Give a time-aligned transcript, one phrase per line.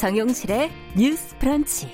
[0.00, 1.92] 정용실의 뉴스 프런치.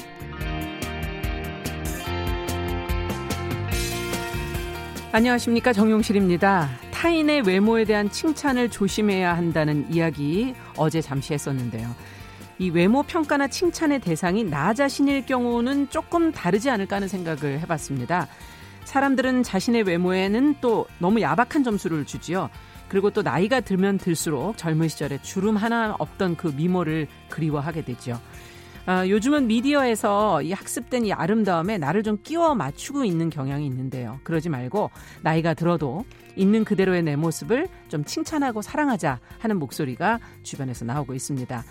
[5.10, 6.68] 안녕하십니까 정용실입니다.
[6.92, 11.90] 타인의 외모에 대한 칭찬을 조심해야 한다는 이야기 어제 잠시 했었는데요.
[12.60, 18.28] 이 외모 평가나 칭찬의 대상이 나 자신일 경우는 조금 다르지 않을까 하는 생각을 해봤습니다.
[18.84, 22.50] 사람들은 자신의 외모에는 또 너무 야박한 점수를 주지요.
[22.88, 28.20] 그리고 또 나이가 들면 들수록 젊은 시절에 주름 하나 없던 그 미모를 그리워하게 되죠.
[28.86, 34.20] 아, 요즘은 미디어에서 이 학습된 이 아름다움에 나를 좀 끼워 맞추고 있는 경향이 있는데요.
[34.22, 34.90] 그러지 말고
[35.22, 36.04] 나이가 들어도
[36.36, 41.64] 있는 그대로의 내 모습을 좀 칭찬하고 사랑하자 하는 목소리가 주변에서 나오고 있습니다.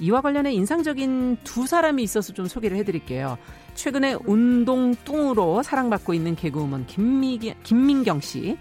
[0.00, 3.38] 이와 관련해 인상적인 두 사람이 있어서 좀 소개를 해드릴게요.
[3.74, 8.56] 최근에 운동 뚱으로 사랑받고 있는 개그우먼 김미, 김민경 씨.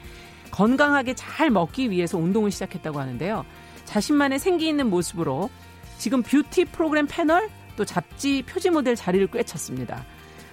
[0.52, 3.46] 건강하게 잘 먹기 위해서 운동을 시작했다고 하는데요.
[3.86, 5.50] 자신만의 생기 있는 모습으로
[5.98, 10.06] 지금 뷰티 프로그램 패널 또 잡지 표지 모델 자리를 꿰찼습니다.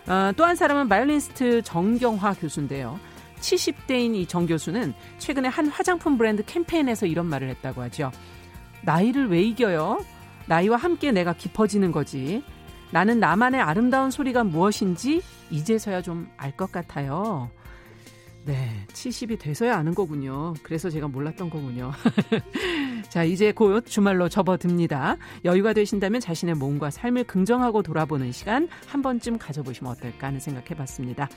[0.07, 2.99] 어, 또 한 사람은 바이올리니스트 정경화 교수인데요.
[3.41, 8.11] 70대인 이 정 교수는 최근에 한 화장품 브랜드 캠페인에서 이런 말을 했다고 하죠.
[8.83, 10.01] 나이를 왜 이겨요?
[10.47, 12.43] 나이와 함께 내가 깊어지는 거지.
[12.91, 17.51] 나는 나만의 아름다운 소리가 무엇인지 이제서야 좀 알 것 같아요.
[18.45, 20.55] 네, 70이 돼서야 아는 거군요.
[20.63, 21.93] 그래서 제가 몰랐던 거군요.
[23.11, 25.17] 자, 이제 곧 주말로 접어듭니다.
[25.45, 30.75] 여유가 되신다면 자신의 몸과 삶을 긍정하고 돌아보는 시간 한 번쯤 가져보시면 어떨까 하는 생각 해
[30.75, 31.29] 봤습니다.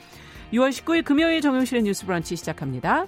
[0.54, 3.08] 6월 19일 금요일 정용실의 뉴스 브런치 시작합니다.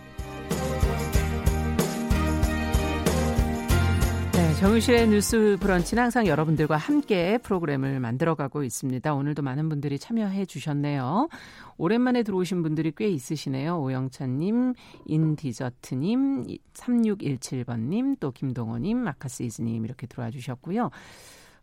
[4.61, 9.11] 정유실의 뉴스 브런치는 항상 여러분들과 함께 프로그램을 만들어가고 있습니다.
[9.11, 11.29] 오늘도 많은 분들이 참여해 주셨네요.
[11.77, 13.81] 오랜만에 들어오신 분들이 꽤 있으시네요.
[13.81, 14.75] 오영찬님,
[15.07, 16.45] 인디저트님,
[16.75, 20.91] 3617번님, 또 김동호님, 마카스이즈님 이렇게 들어와 주셨고요.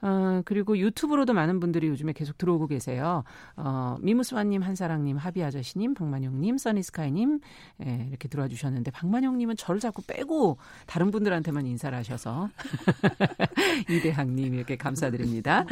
[0.00, 3.24] 어, 그리고 유튜브로도 많은 분들이 요즘에 계속 들어오고 계세요.
[3.56, 7.40] 어, 미무스와님, 한사랑님, 하비 아저씨님, 박만용님, 써니스카이님,
[7.86, 12.48] 예, 이렇게 들어와 주셨는데, 박만용님은 저를 자꾸 빼고 다른 분들한테만 인사를 하셔서.
[13.90, 15.64] 이대학님, 이렇게 감사드립니다.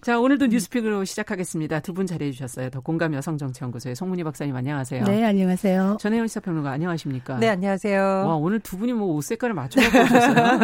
[0.00, 1.80] 자, 오늘도 뉴스픽으로 시작하겠습니다.
[1.80, 2.70] 두 분 자리해 주셨어요.
[2.70, 5.02] 더 공감 여성정치연구소의 송문희 박사님 안녕하세요.
[5.04, 5.96] 네, 안녕하세요.
[6.00, 7.38] 전혜연 시사평론가 안녕하십니까?
[7.38, 8.00] 네, 안녕하세요.
[8.00, 10.58] 와, 오늘 두 분이 뭐 옷 색깔을 맞춰 갖고 오셨어요?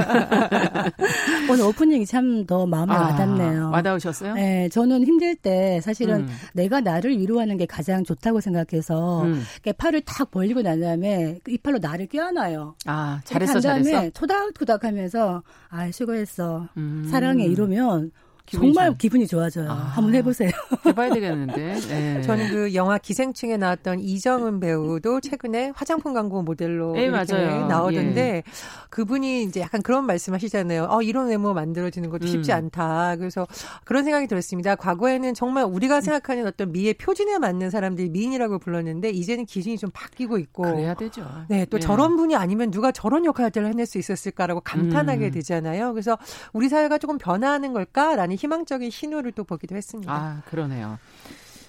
[1.50, 3.70] 오늘 오프닝이 참 더 마음 에 아, 와닿네요.
[3.70, 4.34] 와닿으셨어요?
[4.34, 6.28] 네, 저는 힘들 때 사실은 음.
[6.52, 9.42] 내가 나를 위로하는 게 가장 좋다고 생각해서 음.
[9.76, 12.74] 팔을 탁 벌리고 난 다음에 이 팔로 나를 껴안아요.
[12.86, 14.10] 아, 잘했어, 잘했어.
[14.10, 16.68] 토닥토닥 하면서 아, 수고했어.
[16.76, 17.08] 음.
[17.10, 18.10] 사랑해 이러면
[18.46, 19.70] 정말 좋 기분이 좋아져요.
[19.70, 20.50] 아, 한번 해보세요.
[20.84, 21.80] 해봐야 되겠는데.
[21.88, 22.22] 네.
[22.22, 27.66] 저는 그 영화 기생충에 나왔던 이정은 배우도 최근에 화장품 광고 모델로 네, 맞아요.
[27.66, 28.42] 나오던데 예.
[28.90, 30.88] 그분이 이제 약간 그런 말씀하시잖아요.
[30.90, 32.56] 어 이런 외모 만들어지는 것도 쉽지 음.
[32.56, 33.16] 않다.
[33.16, 33.46] 그래서
[33.84, 34.74] 그런 생각이 들었습니다.
[34.74, 40.38] 과거에는 정말 우리가 생각하는 어떤 미의 표준에 맞는 사람들이 미인이라고 불렀는데 이제는 기준이 좀 바뀌고
[40.38, 40.64] 있고.
[40.64, 41.26] 그래야 되죠.
[41.48, 41.80] 네, 또 예.
[41.80, 45.30] 저런 분이 아니면 누가 저런 역할들을 해낼 수 있었을까라고 감탄하게 음.
[45.30, 45.92] 되잖아요.
[45.94, 46.18] 그래서
[46.52, 50.12] 우리 사회가 조금 변화하는 걸까라는 많이 희망적인 신호를 또 보기도 했습니다.
[50.12, 50.98] 아, 그러네요.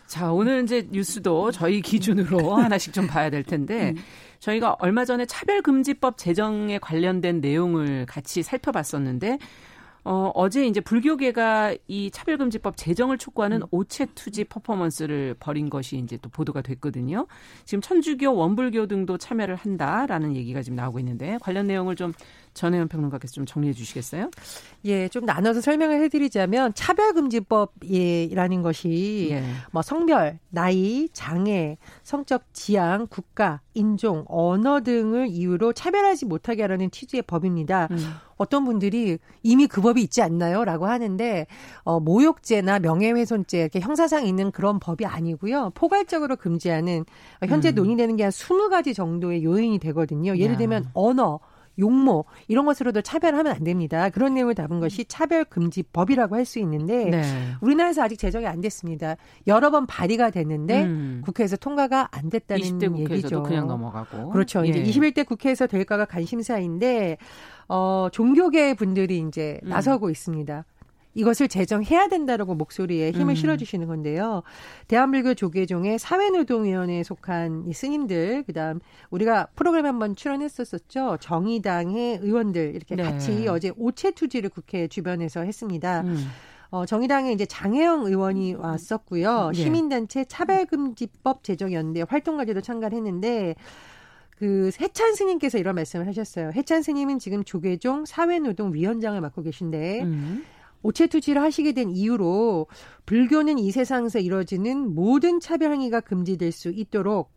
[0.07, 3.95] 자, 오늘 이제 뉴스도 저희 기준으로 하나씩 좀 봐야 될 텐데, 음.
[4.39, 9.39] 저희가 얼마 전에 차별금지법 제정에 관련된 내용을 같이 살펴봤었는데,
[10.03, 13.67] 어, 어제 이제 불교계가 이 차별금지법 제정을 촉구하는 음.
[13.71, 17.25] 오체 투지 퍼포먼스를 벌인 것이 이제 또 보도가 됐거든요.
[17.63, 22.13] 지금 천주교, 원불교 등도 참여를 한다라는 얘기가 지금 나오고 있는데 관련 내용을 좀
[22.55, 24.31] 전혜연 평론가께서 좀 정리해 주시겠어요?
[24.85, 29.43] 예, 좀 나눠서 설명을 해드리자면 차별금지법이라는 것이 예.
[29.71, 37.23] 뭐 성별, 나이, 장애, 성적 지향, 국가, 인종, 언어 등을 이유로 차별하지 못하게 하라는 취지의
[37.23, 37.89] 법입니다.
[37.91, 37.97] 음.
[38.37, 40.65] 어떤 분들이 이미 그 법이 있지 않나요?
[40.65, 41.47] 라고 하는데,
[41.83, 45.71] 어, 모욕죄나 명예훼손죄, 이렇게 형사상 있는 그런 법이 아니고요.
[45.73, 47.05] 포괄적으로 금지하는,
[47.47, 47.75] 현재 음.
[47.75, 50.37] 논의되는 게 한 20가지 정도의 요인이 되거든요.
[50.37, 51.39] 예를 들면 언어,
[51.77, 54.09] 용모 이런 것으로도 차별하면 안 됩니다.
[54.09, 57.23] 그런 내용을 담은 것이 차별금지법이라고 할 수 있는데 네.
[57.59, 59.15] 우리나라에서 아직 제정이 안 됐습니다.
[59.47, 61.21] 여러 번 발의가 됐는데 음.
[61.25, 63.41] 국회에서 통과가 안 됐다는 20대 얘기죠.
[63.43, 64.63] 그냥 넘어가고 그렇죠.
[64.65, 64.69] 예.
[64.69, 67.17] 이제 21대 국회에서 될까가 관심사인데
[67.67, 69.69] 어 종교계 분들이 이제 음.
[69.69, 70.65] 나서고 있습니다.
[71.15, 73.35] 이것을 제정해야 된다라고 목소리에 힘을 음.
[73.35, 74.43] 실어주시는 건데요.
[74.87, 78.79] 대한불교 조계종의 사회노동위원회에 속한 이 스님들, 그다음
[79.09, 81.17] 우리가 프로그램 한번 출연했었었죠.
[81.21, 83.03] 정의당의 의원들 이렇게 네.
[83.03, 86.01] 같이 어제 오체 투지를 국회 주변에서 했습니다.
[86.01, 86.17] 음.
[86.69, 89.51] 어, 정의당에 이제 장혜영 의원이 왔었고요.
[89.53, 89.63] 네.
[89.63, 93.55] 시민단체 차별금지법 제정연대 활동가들도 참가를 했는데
[94.31, 96.51] 그 해찬 스님께서 이런 말씀을 하셨어요.
[96.53, 100.43] 해찬 스님은 지금 조계종 사회노동위원장을 맡고 계신데 음.
[100.85, 102.67] 오체 투지를 하시게 된 이유로
[103.07, 107.31] 불교는 이 세상에서 이뤄지는 모든 차별 행위가 금지될 수 있도록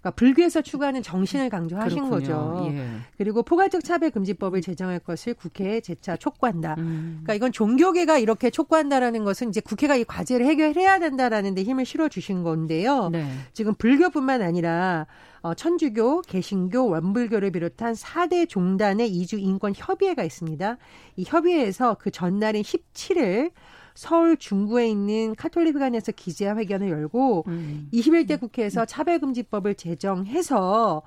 [0.00, 2.10] 그러니까 불교에서 추구하는 정신을 강조하신 그렇군요.
[2.10, 2.72] 거죠.
[2.72, 2.86] 예.
[3.16, 6.76] 그리고 포괄적 차별 금지법을 제정할 것을 국회에 재차 촉구한다.
[6.78, 7.20] 음.
[7.22, 12.08] 그러니까 이건 종교계가 이렇게 촉구한다라는 것은 이제 국회가 이 과제를 해결해야 된다라는 데 힘을 실어
[12.08, 13.08] 주신 건데요.
[13.10, 13.28] 네.
[13.52, 15.06] 지금 불교뿐만 아니라
[15.40, 20.76] 어, 천주교, 개신교, 원불교를 비롯한 4대 종단의 이주 인권 협의회가 있습니다.
[21.16, 23.52] 이 협의회에서 그 전날인 17일
[23.98, 27.88] 서울 중구에 있는 카톨릭 회관에서 기자 회견을 열고 음.
[27.92, 31.02] 21대 국회에서 차별금지법을 제정해서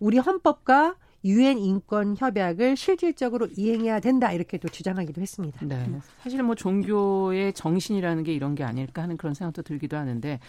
[0.00, 5.64] 우리 헌법과 유엔 인권 협약을 실질적으로 이행해야 된다 이렇게 또 주장하기도 했습니다.
[5.64, 5.88] 네.
[6.24, 10.40] 사실 뭐 종교의 정신이라는 게 이런 게 아닐까 하는 그런 생각도 들기도 하는데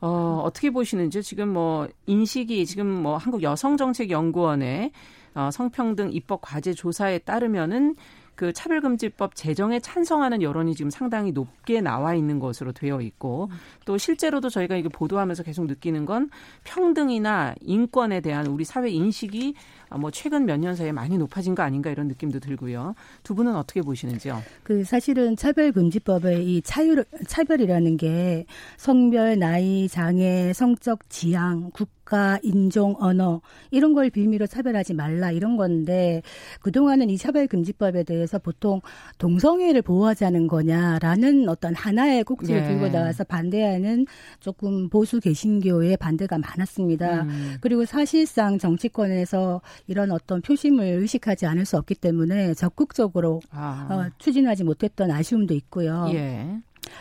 [0.00, 4.90] 어, 어떻게 보시는지 지금 뭐 인식이 지금 뭐 한국 여성정책연구원의
[5.36, 7.94] 어, 성평등 입법 과제 조사에 따르면은
[8.36, 13.50] 그 차별금지법 제정에 찬성하는 여론이 지금 상당히 높게 나와 있는 것으로 되어 있고
[13.84, 16.30] 또 실제로도 저희가 이게 보도하면서 계속 느끼는 건
[16.64, 19.54] 평등이나 인권에 대한 우리 사회 인식이
[19.98, 22.94] 뭐 최근 몇 년 사이에 많이 높아진 거 아닌가 이런 느낌도 들고요.
[23.22, 24.40] 두 분은 어떻게 보시는지요?
[24.62, 28.46] 그 사실은 차별금지법의 이 차율, 차별이라는 게
[28.76, 35.56] 성별, 나이, 장애, 성적 지향, 국 국가, 인종, 언어 이런 걸 빌미로 차별하지 말라 이런
[35.56, 36.20] 건데
[36.60, 38.82] 그동안은 이 차별금지법에 대해서 보통
[39.16, 42.68] 동성애를 보호하자는 거냐라는 어떤 하나의 꼭지를 네.
[42.68, 44.06] 들고 나와서 반대하는
[44.38, 47.22] 조금 보수 개신교의 반대가 많았습니다.
[47.22, 47.56] 음.
[47.62, 53.88] 그리고 사실상 정치권에서 이런 어떤 표심을 의식하지 않을 수 없기 때문에 적극적으로 아.
[53.90, 56.10] 어, 추진하지 못했던 아쉬움도 있고요.
[56.12, 56.60] 예.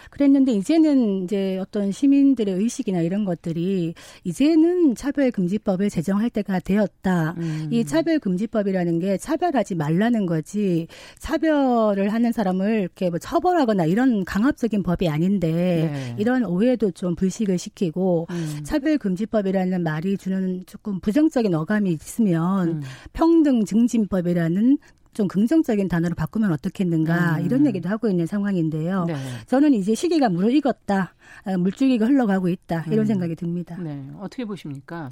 [0.10, 3.94] 그랬는데 이제는 이제 어떤 시민들의 의식이나 이런 것들이
[4.24, 7.36] 이제는 차별금지법을 제정할 때가 되었다.
[7.38, 7.70] 음.
[7.72, 10.88] 이 차별금지법이라는 게 차별하지 말라는 거지
[11.20, 16.16] 차별을 하는 사람을 이렇게 뭐 처벌하거나 이런 강압적인 법이 아닌데 네.
[16.18, 18.60] 이런 오해도 좀 불식을 시키고 음.
[18.64, 22.82] 차별금지법이라는 말이 주는 조금 부정적인 어감이 있으면 음.
[23.14, 24.78] 평등증진법이라는
[25.14, 27.46] 좀 긍정적인 단어로 바꾸면 어떻겠는가 음.
[27.46, 29.06] 이런 얘기도 하고 있는 상황인데요.
[29.06, 29.16] 네.
[29.48, 31.14] 저는 이제 시기가 무르익었다,
[31.46, 33.06] 아, 물줄기가 흘러가고 있다 이런 음.
[33.06, 33.78] 생각이 듭니다.
[33.80, 35.10] 네, 어떻게 보십니까?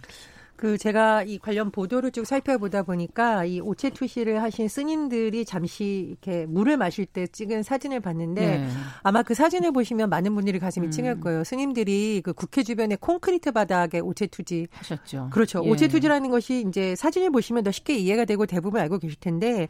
[0.61, 6.45] 그 제가 이 관련 보도를 쭉 살펴보다 보니까 이 오체 투시를 하신 스님들이 잠시 이렇게
[6.45, 8.67] 물을 마실 때 찍은 사진을 봤는데 네.
[9.01, 10.91] 아마 그 사진을 보시면 많은 분들이 가슴이 음.
[10.91, 11.43] 찡할 거예요.
[11.43, 15.29] 스님들이 그 국회 주변에 콘크리트 바닥에 오체 투지 하셨죠.
[15.31, 15.63] 그렇죠.
[15.65, 15.67] 예.
[15.67, 19.67] 오체 투지라는 것이 이제 사진을 보시면 더 쉽게 이해가 되고 대부분 알고 계실 텐데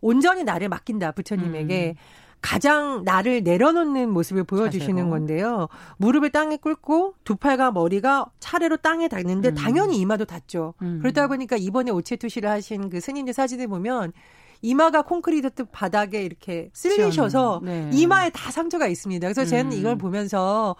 [0.00, 1.94] 온전히 나를 맡긴다 부처님에게.
[1.96, 2.31] 음.
[2.42, 5.10] 가장 나를 내려놓는 모습을 보여주시는 자세로.
[5.10, 5.68] 건데요.
[5.96, 9.54] 무릎을 땅에 꿇고 두 팔과 머리가 차례로 땅에 닿는데 음.
[9.54, 10.74] 당연히 이마도 닿죠.
[10.82, 10.98] 음.
[11.00, 14.12] 그러다 보니까 이번에 오체 투지를 하신 그 스님들 사진을 보면
[14.62, 17.90] 이마가 콘크리트 바닥에 이렇게 쓸리셔서 네.
[17.92, 19.26] 이마에 다 상처가 있습니다.
[19.26, 19.72] 그래서 저는 음.
[19.72, 20.76] 이걸 보면서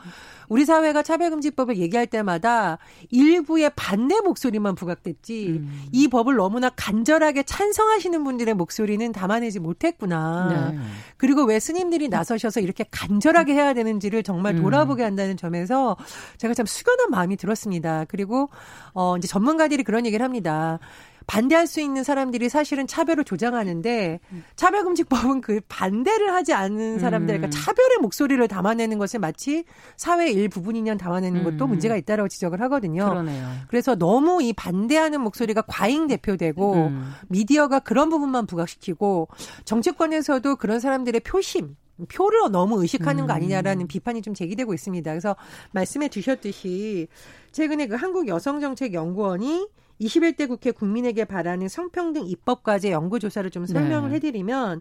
[0.49, 2.79] 우리 사회가 차별금지법을 얘기할 때마다
[3.11, 5.83] 일부의 반대 목소리만 부각됐지 음.
[5.93, 10.71] 이 법을 너무나 간절하게 찬성하시는 분들의 목소리는 담아내지 못했구나.
[10.73, 10.79] 네.
[11.17, 14.63] 그리고 왜 스님들이 나서셔서 이렇게 간절하게 해야 되는지를 정말 음.
[14.63, 15.97] 돌아보게 한다는 점에서
[16.39, 18.05] 제가 참 숙연한 마음이 들었습니다.
[18.07, 18.49] 그리고
[18.93, 20.79] 어 이제 전문가들이 그런 얘기를 합니다.
[21.27, 24.21] 반대할 수 있는 사람들이 사실은 차별을 조장하는데
[24.57, 27.51] 차별금지법은 그 반대를 하지 않는 사람들, 그러니까 음.
[27.51, 29.65] 차별의 목소리를 담아내는 것을 마치
[29.97, 31.71] 사회의 일부분이냐 담아내는 것도 음.
[31.71, 33.09] 문제가 있다라고 지적을 하거든요.
[33.09, 33.49] 그러네요.
[33.69, 37.13] 그래서 너무 이 반대하는 목소리가 과잉 대표되고 음.
[37.29, 39.29] 미디어가 그런 부분만 부각시키고
[39.65, 41.77] 정치권에서도 그런 사람들의 표심
[42.09, 43.87] 표를 너무 의식하는 거 아니냐라는 음.
[43.87, 45.11] 비판이 좀 제기되고 있습니다.
[45.11, 45.37] 그래서
[45.73, 47.09] 말씀해 주셨듯이
[47.53, 49.69] 최근에 그 한국여성정책연구원이
[50.03, 54.17] 21대 국회 국민에게 바라는 성평등 입법과제 연구조사를 좀 설명을 네.
[54.17, 54.81] 해드리면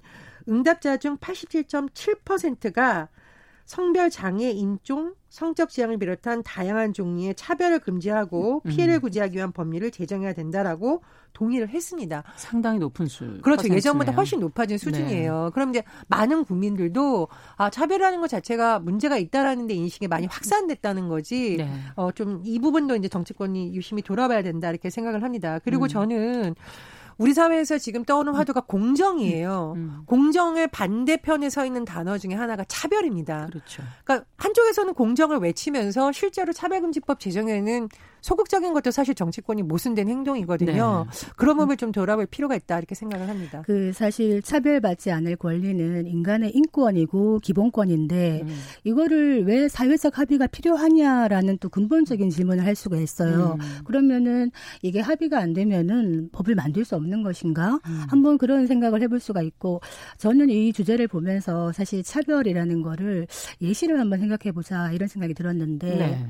[0.49, 3.09] 응답자 중 87.7%가
[3.71, 8.69] 성별 장애, 인종, 성적 지향을 비롯한 다양한 종류의 차별을 금지하고 음.
[8.69, 11.01] 피해를 구제하기 위한 법률을 제정해야 된다라고
[11.31, 12.21] 동의를 했습니다.
[12.35, 13.23] 상당히 높은 수.
[13.41, 13.61] 그렇죠.
[13.61, 13.77] 퍼센트네요.
[13.77, 15.45] 예전보다 훨씬 높아진 수준이에요.
[15.45, 15.49] 네.
[15.53, 21.55] 그럼 이제 많은 국민들도 아 차별하는 것 자체가 문제가 있다라는 데 인식이 많이 확산됐다는 거지.
[21.59, 21.71] 네.
[21.95, 25.59] 어 좀 이 부분도 이제 정치권이 유심히 돌아봐야 된다 이렇게 생각을 합니다.
[25.63, 25.87] 그리고 음.
[25.87, 26.55] 저는
[27.21, 29.73] 우리 사회에서 지금 떠오르는 화두가 공정이에요.
[29.75, 29.79] 음.
[29.79, 30.03] 음.
[30.07, 33.47] 공정의 반대편에 서 있는 단어 중에 하나가 차별입니다.
[33.47, 33.83] 그렇죠.
[34.03, 37.89] 그러니까 한쪽에서는 공정을 외치면서 실제로 차별금지법 제정에는
[38.21, 41.07] 소극적인 것도 사실 정치권이 모순된 행동이거든요.
[41.09, 41.27] 네.
[41.35, 43.63] 그런 부분을 좀 돌아볼 필요가 있다 이렇게 생각을 합니다.
[43.65, 48.59] 그 사실 차별받지 않을 권리는 인간의 인권이고 기본권인데 음.
[48.83, 53.57] 이거를 왜 사회적 합의가 필요하냐라는 또 근본적인 질문을 할 수가 있어요.
[53.59, 53.83] 음.
[53.85, 54.51] 그러면은
[54.81, 57.79] 이게 합의가 안 되면은 법을 만들 수 없는 것인가?
[57.87, 58.03] 음.
[58.07, 59.81] 한번 그런 생각을 해볼 수가 있고
[60.17, 63.27] 저는 이 주제를 보면서 사실 차별이라는 거를
[63.61, 65.95] 예시를 한번 생각해 보자 이런 생각이 들었는데.
[65.95, 66.27] 네.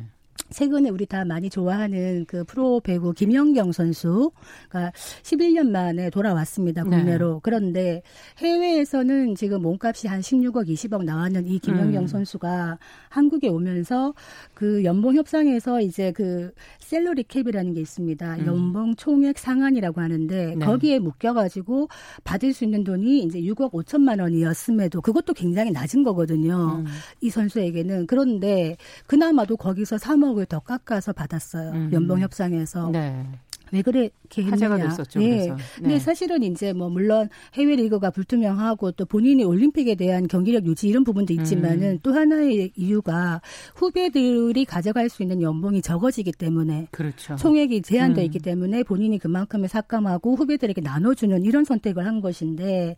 [0.50, 4.92] 최근에 우리 다 많이 좋아하는 그 프로 배구 김연경 선수가
[5.24, 7.34] 11년 만에 돌아왔습니다 국내로.
[7.36, 7.40] 네.
[7.44, 8.02] 그런데
[8.40, 12.08] 해외에서는 지금 몸값이 한 16억 20억 나왔는 이 김연경 음.
[12.08, 12.78] 선수가
[13.10, 14.14] 한국에 오면서
[14.54, 18.36] 그 연봉 협상에서 이제 그 셀러리 캡이라는 게 있습니다.
[18.36, 18.46] 음.
[18.46, 20.66] 연봉 총액 상한이라고 하는데 네.
[20.66, 21.88] 거기에 묶여가지고
[22.24, 26.84] 받을 수 있는 돈이 이제 6억 5천만 원이었음에도 그것도 굉장히 낮은 거거든요.
[26.86, 26.86] 음.
[27.22, 28.76] 이 선수에게는 그런데
[29.08, 31.72] 그나마도 거기서 3억 을 더 깎아서 받았어요.
[31.72, 31.90] 음.
[31.94, 32.90] 연봉 협상에서.
[32.90, 33.26] 네.
[33.74, 34.12] 왜 그렇게
[34.44, 34.52] 했느냐.
[34.52, 35.24] 화제가 됐었죠.
[35.24, 35.30] 예.
[35.48, 35.56] 네.
[35.78, 41.06] 근데 사실은 이제 뭐 물론 해외 리그가 불투명하고 또 본인이 올림픽에 대한 경기력 유지 이런
[41.06, 42.00] 부분도 있지만은 음.
[42.04, 43.42] 또 하나의 이유가
[43.76, 47.38] 후배들이 가져갈 수 있는 연봉이 적어지기 때문에 그렇죠.
[47.38, 48.26] 총액이 제한돼 음.
[48.26, 52.98] 있기 때문에 본인이 그만큼의 삭감하고 후배들에게 나눠주는 이런 선택을 한 것인데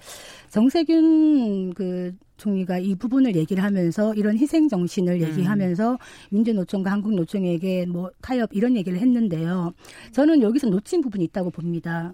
[0.49, 5.21] 정세균 그 총리가 이 부분을 얘기를 하면서 이런 희생 정신을 음.
[5.21, 5.97] 얘기하면서
[6.31, 9.73] 민주노총과 한국노총에게 뭐 타협 이런 얘기를 했는데요.
[10.12, 12.13] 저는 여기서 놓친 부분이 있다고 봅니다.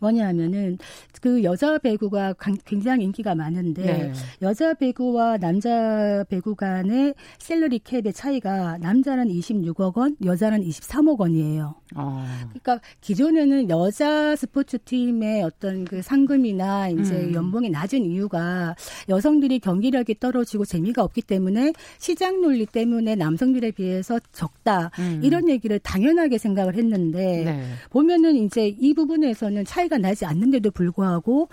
[0.00, 0.78] 뭐냐 하면은
[1.20, 2.34] 그 여자 배구가
[2.64, 4.12] 굉장히 인기가 많은데 네.
[4.42, 11.74] 여자 배구와 남자 배구 간의 셀러리 캡의 차이가 남자는 26억 원, 여자는 23억 원이에요.
[11.94, 12.24] 어.
[12.48, 17.34] 그러니까 기존에는 여자 스포츠 팀의 어떤 그 상금이나 이제 음.
[17.34, 18.74] 연봉이 낮은 이유가
[19.08, 24.90] 여성들이 경기력이 떨어지고 재미가 없기 때문에 시장 논리 때문에 남성들에 비해서 적다.
[24.98, 25.20] 음.
[25.22, 27.64] 이런 얘기를 당연하게 생각을 했는데 네.
[27.90, 31.48] 보면은 이제 이 부분에서는 차이 가 나지 않는데도 불구하고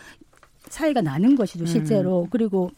[0.70, 2.24] 차이가 나는 것이죠, 실제로.
[2.24, 2.28] 음.
[2.30, 2.72] 그리고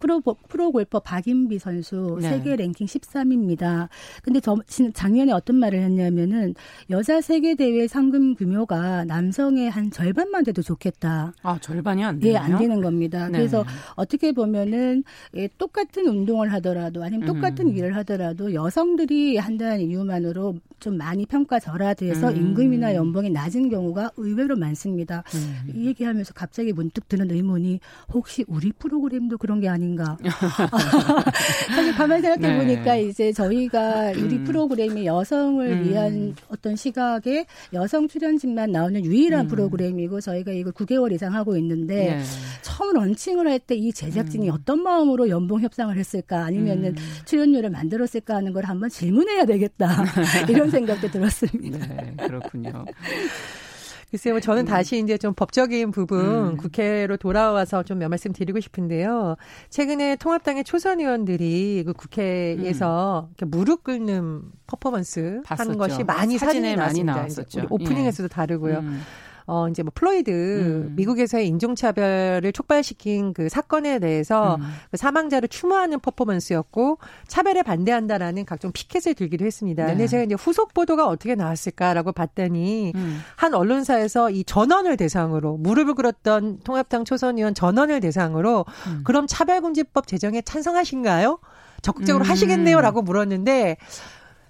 [0.00, 2.30] 프로 프로 골퍼 박인비 선수 네.
[2.30, 3.88] 세계 랭킹 13위입니다.
[4.22, 4.56] 근데 저
[4.94, 6.54] 작년에 어떤 말을 했냐면은
[6.90, 11.32] 여자 세계 대회 상금 규모가 남성의 한 절반만 돼도 좋겠다.
[11.42, 12.32] 아 절반이 안 돼요?
[12.32, 13.28] 예, 안 되는 겁니다.
[13.28, 13.38] 네.
[13.38, 13.64] 그래서
[13.94, 15.04] 어떻게 보면은
[15.34, 17.76] 예, 똑같은 운동을 하더라도 아니면 똑같은 음.
[17.76, 22.36] 일을 하더라도 여성들이 한다는 이유만으로 좀 많이 평가절하돼서 음.
[22.36, 25.24] 임금이나 연봉이 낮은 경우가 의외로 많습니다.
[25.34, 25.72] 음.
[25.74, 27.80] 이 얘기하면서 갑자기 문득 드는 의문이
[28.12, 30.16] 혹시 우리 프로그램도 그런 게 아닌가?
[31.74, 33.02] 사실 가만히 생각해 보니까 네.
[33.04, 34.44] 이제 저희가 우리 음.
[34.44, 35.84] 프로그램이 여성을 음.
[35.84, 39.48] 위한 어떤 시각에 여성 출연진만 나오는 유일한 음.
[39.48, 42.22] 프로그램이고 저희가 이걸 9개월 이상 하고 있는데 네.
[42.62, 44.54] 처음 런칭을 할 때 이 제작진이 음.
[44.54, 46.96] 어떤 마음으로 연봉 협상을 했을까 아니면은 음.
[47.26, 50.04] 출연료를 만들었을까 하는 걸 한번 질문해야 되겠다
[50.48, 51.86] 이런 생각도 들었습니다.
[51.86, 52.84] 네, 그렇군요.
[54.10, 54.66] 글쎄요, 뭐 저는 음.
[54.66, 56.20] 다시 이제 좀 법적인 부분
[56.52, 56.56] 음.
[56.56, 59.36] 국회로 돌아와서 좀 몇 말씀 드리고 싶은데요.
[59.70, 63.50] 최근에 통합당의 초선 의원들이 그 국회에서 음.
[63.50, 65.62] 무릎 꿇는 퍼포먼스 봤었죠.
[65.62, 67.66] 하는 것이 많이 사진에, 많이 나왔었죠.
[67.68, 68.28] 오프닝에서도 예.
[68.28, 68.78] 다르고요.
[68.78, 69.02] 음.
[69.50, 70.92] 어 이제 뭐 플로이드 음.
[70.94, 74.62] 미국에서의 인종차별을 촉발시킨 그 사건에 대해서 음.
[74.90, 79.86] 그 사망자를 추모하는 퍼포먼스였고 차별에 반대한다라는 각종 피켓을 들기도 했습니다.
[79.86, 79.92] 네.
[79.92, 83.20] 근데 제가 이제 후속 보도가 어떻게 나왔을까라고 봤더니 음.
[83.36, 89.00] 한 언론사에서 이 전원을 대상으로 무릎을 꿇었던 통합당 초선 의원 전원을 대상으로 음.
[89.04, 91.38] 그럼 차별금지법 제정에 찬성하신가요?
[91.80, 92.30] 적극적으로 음.
[92.30, 93.78] 하시겠네요라고 물었는데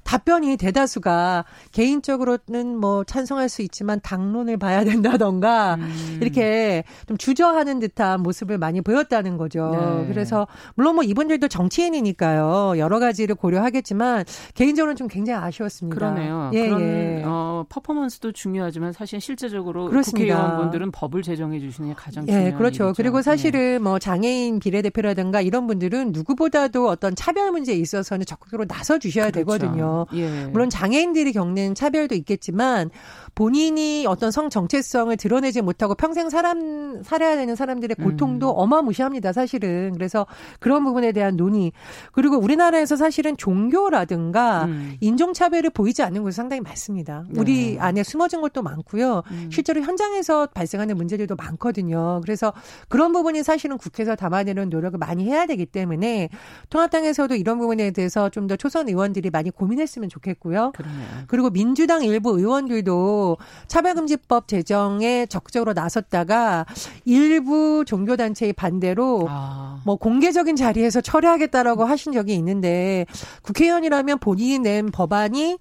[0.08, 6.18] 답변이 대다수가 개인적으로는 뭐 찬성할 수 있지만 당론을 봐야 된다던가 음.
[6.22, 9.70] 이렇게 좀 주저하는 듯한 모습을 많이 보였다는 거죠.
[9.70, 10.06] 네.
[10.08, 10.46] 그래서
[10.76, 12.78] 물론 뭐 이분들도 정치인이니까요.
[12.78, 14.24] 여러 가지를 고려하겠지만
[14.54, 15.94] 개인적으로는 좀 굉장히 아쉬웠습니다.
[15.94, 16.52] 그러네요.
[16.54, 17.22] 예, 그런 예.
[17.26, 20.36] 어, 퍼포먼스도 중요하지만 사실 실제적으로 그렇습니다.
[20.36, 22.84] 국회의원분들은 법을 제정해 주시는 게 가장 예, 중요한 예, 그렇죠.
[22.84, 22.94] 일이죠.
[22.96, 23.78] 그리고 사실은 네.
[23.78, 29.58] 뭐 장애인 비례대표라든가 이런 분들은 누구보다도 어떤 차별 문제에 있어서는 적극적으로 나서 주셔야 그렇죠.
[29.58, 29.97] 되거든요.
[30.14, 30.46] 예.
[30.46, 32.90] 물론 장애인들이 겪는 차별도 있겠지만
[33.34, 38.54] 본인이 어떤 성 정체성을 드러내지 못하고 평생 사람 살아야 되는 사람들의 고통도 음.
[38.56, 39.32] 어마무시합니다.
[39.32, 40.26] 사실은 그래서
[40.58, 41.70] 그런 부분에 대한 논의
[42.12, 44.96] 그리고 우리나라에서 사실은 종교라든가 음.
[45.00, 47.24] 인종 차별을 보이지 않는 곳이 상당히 많습니다.
[47.28, 47.40] 네.
[47.40, 49.22] 우리 안에 숨어진 것도 많고요.
[49.30, 49.48] 음.
[49.52, 52.20] 실제로 현장에서 발생하는 문제들도 많거든요.
[52.22, 52.52] 그래서
[52.88, 56.28] 그런 부분이 사실은 국회에서 담아내는 노력을 많이 해야 되기 때문에
[56.70, 60.72] 통합당에서도 이런 부분에 대해서 좀 더 초선 의원들이 많이 고민했 으면 좋겠고요.
[60.72, 61.06] 그러네요.
[61.26, 66.66] 그리고 민주당 일부 의원들도 차별금지법 제정에 적극적으로 나섰다가
[67.04, 69.80] 일부 종교단체의 반대로 아.
[69.84, 73.06] 뭐 공개적인 자리에서 철회하겠다라고 하신 적이 있는데
[73.42, 75.58] 국회의원이라면 본인이 낸 법안이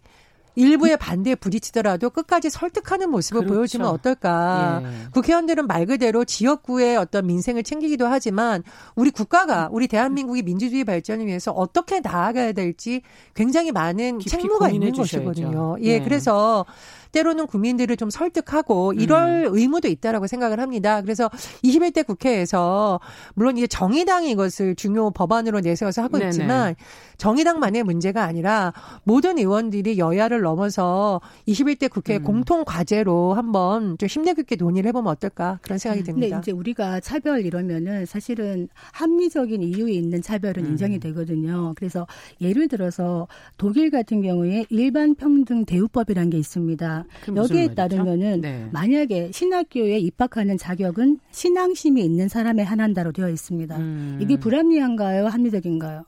[0.58, 3.56] 일부의 반대에 부딪히더라도 끝까지 설득하는 모습을 그렇죠.
[3.56, 4.82] 보여주면 어떨까.
[4.84, 4.88] 예.
[5.12, 8.64] 국회의원들은 말 그대로 지역구의 어떤 민생을 챙기기도 하지만
[8.96, 13.04] 우리 국가가 우리 대한민국이 민주주의 발전을 위해서 어떻게 나아가야 될지
[13.36, 15.78] 굉장히 많은 책무가 있는 것이거든요.
[15.82, 16.00] 예, 예.
[16.00, 16.66] 그래서
[17.12, 19.58] 때로는 국민들을 좀 설득하고 이럴 음.
[19.58, 21.02] 의무도 있다라고 생각을 합니다.
[21.02, 21.30] 그래서
[21.64, 23.00] 21대 국회에서
[23.34, 26.30] 물론 이제 정의당이 이것을 중요 법안으로 내세워서 하고 네네.
[26.30, 26.76] 있지만
[27.18, 28.74] 정의당만의 문제가 아니라
[29.04, 32.24] 모든 의원들이 여야를 넘어서 21대 국회 음.
[32.24, 36.38] 공통 과제로 한번 좀 힘내고 있게 논의를 해보면 어떨까 그런 생각이 듭니다.
[36.38, 40.72] 근데 이제 우리가 차별 이러면은 사실은 합리적인 이유에 있는 차별은 음.
[40.72, 41.74] 인정이 되거든요.
[41.76, 42.08] 그래서
[42.42, 46.97] 예를 들어서 독일 같은 경우에 일반 평등 대우법이라는 게 있습니다.
[47.36, 48.70] 여기에 따르면은 네.
[48.72, 53.78] 만약에 신학교에 입학하는 자격은 신앙심이 있는 사람에 한한다로 되어 있습니다.
[53.78, 54.20] 음.
[54.22, 55.28] 이게 불합리한가요?
[55.28, 56.06] 합리적인가요?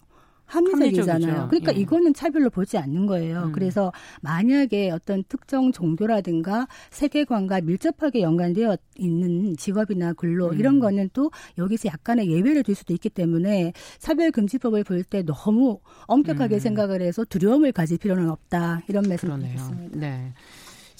[0.50, 1.48] 합리적이잖아요.
[1.50, 1.80] 그러니까 예.
[1.80, 3.44] 이거는 차별로 보지 않는 거예요.
[3.44, 3.52] 음.
[3.52, 3.92] 그래서
[4.22, 10.58] 만약에 어떤 특정 종교라든가 세계관과 밀접하게 연관되어 있는 직업이나 근로 음.
[10.60, 11.30] 이런 거는 또
[11.60, 16.60] 여기서 약간의 예외를 둘 수도 있기 때문에 차별금지법을 볼 때 너무 엄격하게 음.
[16.60, 20.00] 생각을 해서 두려움을 가질 필요는 없다 이런 말씀을 드리겠습니다.
[20.00, 20.34] 네.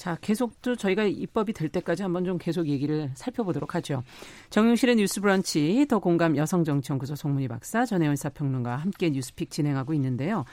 [0.00, 4.02] 자, 계속 또 저희가 입법이 될 때까지 한번 좀 계속 얘기를 살펴보도록 하죠.
[4.48, 10.46] 정용실의 뉴스 브런치, 더 공감 여성정치연구소 송문희 박사, 전혜원 사평론가 함께 뉴스픽 진행하고 있는데요.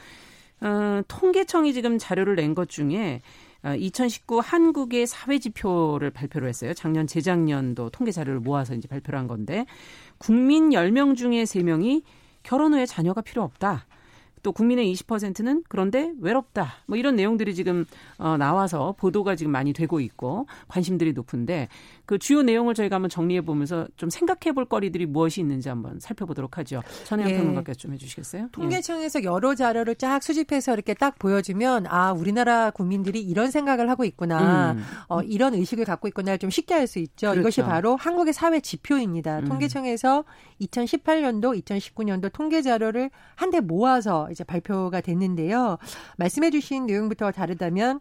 [0.59, 3.21] 어, 통계청이 지금 자료를 낸 것 중에
[3.63, 6.73] 2019 어, 한국의 사회 지표를 발표를 했어요.
[6.73, 9.65] 작년 재작년도 통계 자료를 모아서 이제 발표를 한 건데
[10.17, 12.03] 국민 10명 중에 3명이
[12.43, 13.85] 결혼 후에 자녀가 필요 없다.
[14.47, 16.75] 또 국민의 20%는 그런데 외롭다.
[16.85, 17.83] 뭐 이런 내용들이 지금
[18.17, 21.67] 어 나와서 보도가 지금 많이 되고 있고 관심들이 높은데
[22.05, 26.57] 그 주요 내용을 저희가 한번 정리해 보면서 좀 생각해 볼 거리들이 무엇이 있는지 한번 살펴보도록
[26.59, 26.81] 하죠.
[27.03, 27.35] 전혜영 예.
[27.35, 28.47] 평론가께서 좀 해주시겠어요?
[28.53, 29.25] 통계청에서 예.
[29.25, 34.83] 여러 자료를 쫙 수집해서 이렇게 딱 보여주면 아 우리나라 국민들이 이런 생각을 하고 있구나, 음.
[35.09, 37.31] 어, 이런 의식을 갖고 있구나 좀 쉽게 알 수 있죠.
[37.31, 37.41] 그렇죠.
[37.41, 39.39] 이것이 바로 한국의 사회 지표입니다.
[39.39, 39.45] 음.
[39.49, 40.23] 통계청에서
[40.61, 45.77] 2018년도, 2019년도 통계 자료를 한데 모아서 이제 발표가 됐는데요.
[46.17, 47.99] 말씀해 주신 내용부터 다르다면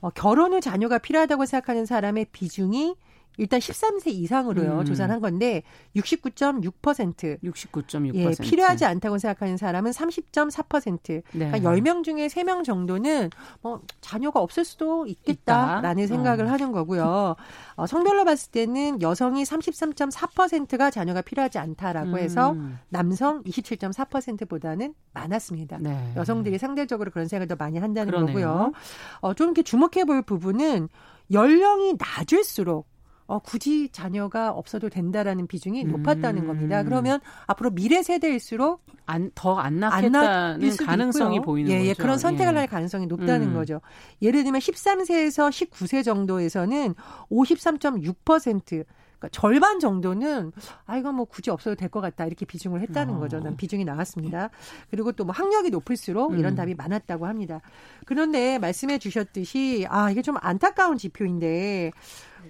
[0.00, 2.94] 어, 결혼 후 자녀가 필요하다고 생각하는 사람의 비중이
[3.38, 4.80] 일단 13세 이상으로요.
[4.80, 4.84] 음.
[4.84, 5.62] 조사를 한 건데
[5.96, 7.40] 69.6%.
[7.42, 8.14] 69.6%.
[8.14, 11.22] 예, 필요하지 않다고 생각하는 사람은 30.4%.
[11.32, 11.50] 네.
[11.50, 13.30] 그러니까 10명 중에 3명 정도는
[13.62, 16.14] 뭐 자녀가 없을 수도 있겠다라는 있다?
[16.14, 16.50] 생각을 어.
[16.50, 17.36] 하는 거고요.
[17.76, 22.18] 어, 성별로 봤을 때는 여성이 33.4%가 자녀가 필요하지 않다라고 음.
[22.18, 22.56] 해서
[22.88, 25.78] 남성 27.4%보다는 많았습니다.
[25.80, 26.12] 네.
[26.16, 28.26] 여성들이 상대적으로 그런 생각을 더 많이 한다는 그러네요.
[28.26, 28.72] 거고요.
[29.20, 30.88] 어, 좀 이렇게 주목해 볼 부분은
[31.30, 32.86] 연령이 낮을수록
[33.28, 35.90] 어, 굳이 자녀가 없어도 된다라는 비중이 음.
[35.90, 36.82] 높았다는 겁니다.
[36.82, 41.44] 그러면 앞으로 미래 세대일수록 안, 더 안 낳겠다는 가능성이 있고요.
[41.44, 41.88] 보이는 예, 거죠.
[41.90, 42.58] 예, 그런 선택을 예.
[42.58, 43.54] 할 가능성이 높다는 음.
[43.54, 43.82] 거죠.
[44.22, 46.94] 예를 들면 13세에서 19세 정도에서는
[47.30, 48.84] 53.6%
[49.18, 50.52] 그러니까 절반 정도는
[50.86, 53.18] 아 이거 뭐 굳이 없어도 될 것 같다 이렇게 비중을 했다는 어.
[53.18, 53.40] 거죠.
[53.40, 54.50] 난 비중이 나왔습니다.
[54.90, 56.56] 그리고 또 뭐 학력이 높을수록 이런 음.
[56.56, 57.60] 답이 많았다고 합니다.
[58.06, 61.90] 그런데 말씀해 주셨듯이 아 이게 좀 안타까운 지표인데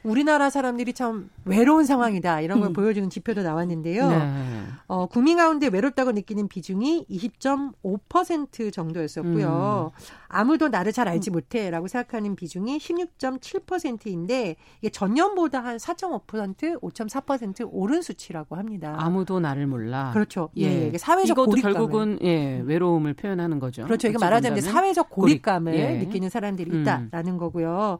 [0.04, 2.72] 우리나라 사람들이 참 외로운 상황이다 이런 걸 음.
[2.72, 4.08] 보여주는 지표도 나왔는데요.
[4.08, 4.64] 네.
[4.86, 9.92] 어, 국민 가운데 외롭다고 느끼는 비중이 20.5% 정도였었고요.
[9.94, 9.98] 음.
[10.28, 18.56] 아무도 나를 잘 알지 못해라고 생각하는 비중이 16.7%인데 이게 전년보다 한 4.5% 5.4% 오른 수치라고
[18.56, 18.94] 합니다.
[18.98, 20.10] 아무도 나를 몰라.
[20.12, 20.50] 그렇죠.
[20.58, 20.98] 예, 예.
[20.98, 21.74] 사회적 이것도 고립감을.
[21.74, 23.84] 결국은 예 외로움을 표현하는 거죠.
[23.84, 24.08] 그렇죠.
[24.08, 25.84] 이거 말하자면 사회적 고립감을 고립.
[25.84, 25.98] 예.
[25.98, 26.80] 느끼는 사람들이 음.
[26.82, 27.38] 있다라는 음.
[27.38, 27.98] 거고요.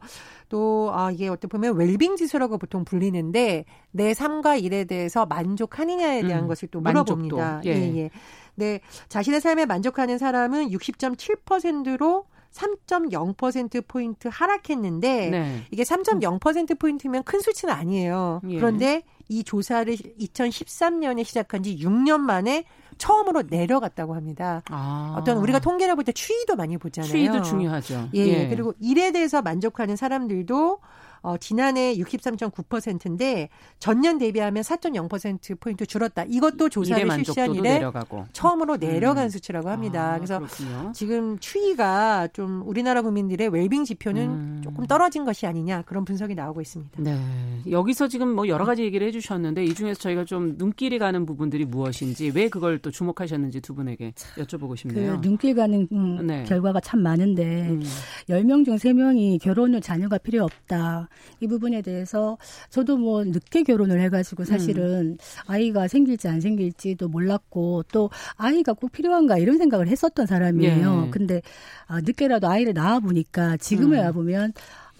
[0.49, 6.43] 또 아, 이게 어떻게 보면 웰빙 지수라고 보통 불리는데 내 삶과 일에 대해서 만족하느냐에 대한
[6.43, 6.47] 음.
[6.47, 7.61] 것을 또 물어봅니다.
[7.65, 7.69] 예.
[7.69, 8.09] 예, 예.
[8.55, 15.63] 네, 자신의 삶에 만족하는 사람은 60.7%로 3.0%포인트 하락했는데 네.
[15.71, 18.41] 이게 3.0%포인트면 큰 수치는 아니에요.
[18.49, 18.55] 예.
[18.57, 22.65] 그런데 이 조사를 2013년에 시작한 지 6년 만에
[22.97, 24.61] 처음으로 내려갔다고 합니다.
[24.69, 25.15] 아.
[25.17, 27.09] 어떤 우리가 통계를 볼 때 추위도 많이 보잖아요.
[27.09, 28.09] 추위도 중요하죠.
[28.15, 28.49] 예, 예.
[28.49, 30.79] 그리고 일에 대해서 만족하는 사람들도
[31.21, 36.23] 어, 지난해 63.9%인데 전년 대비하면 4.0% 포인트 줄었다.
[36.27, 38.25] 이것도 조사를 실시한 이래 내려가고.
[38.33, 38.79] 처음으로 음.
[38.79, 39.29] 내려간 음.
[39.29, 40.13] 수치라고 합니다.
[40.13, 40.91] 아, 그래서 그렇군요.
[40.93, 44.61] 지금 추위가 좀 우리나라 국민들의 웰빙 지표는 음.
[44.63, 47.01] 조금 떨어진 것이 아니냐 그런 분석이 나오고 있습니다.
[47.01, 47.17] 네.
[47.69, 52.31] 여기서 지금 뭐 여러 가지 얘기를 해주셨는데 이 중에서 저희가 좀 눈길이 가는 부분들이 무엇인지
[52.33, 55.17] 왜 그걸 또 주목하셨는지 두 분에게 여쭤보고 싶네요.
[55.17, 56.43] 그 눈길 가는 음, 네.
[56.45, 57.81] 결과가 참 많은데 음.
[58.29, 61.08] 10명 중 3명이 결혼 후 자녀가 필요 없다.
[61.39, 62.37] 이 부분에 대해서
[62.69, 65.17] 저도 뭐 늦게 결혼을 해가지고 사실은 음.
[65.47, 71.05] 아이가 생길지 안 생길지도 몰랐고 또 아이가 꼭 필요한가 이런 생각을 했었던 사람이에요.
[71.07, 71.11] 예.
[71.11, 71.41] 근데
[71.87, 74.05] 아, 늦게라도 아이를 낳아 보니까 지금에 음.
[74.05, 74.53] 와 보면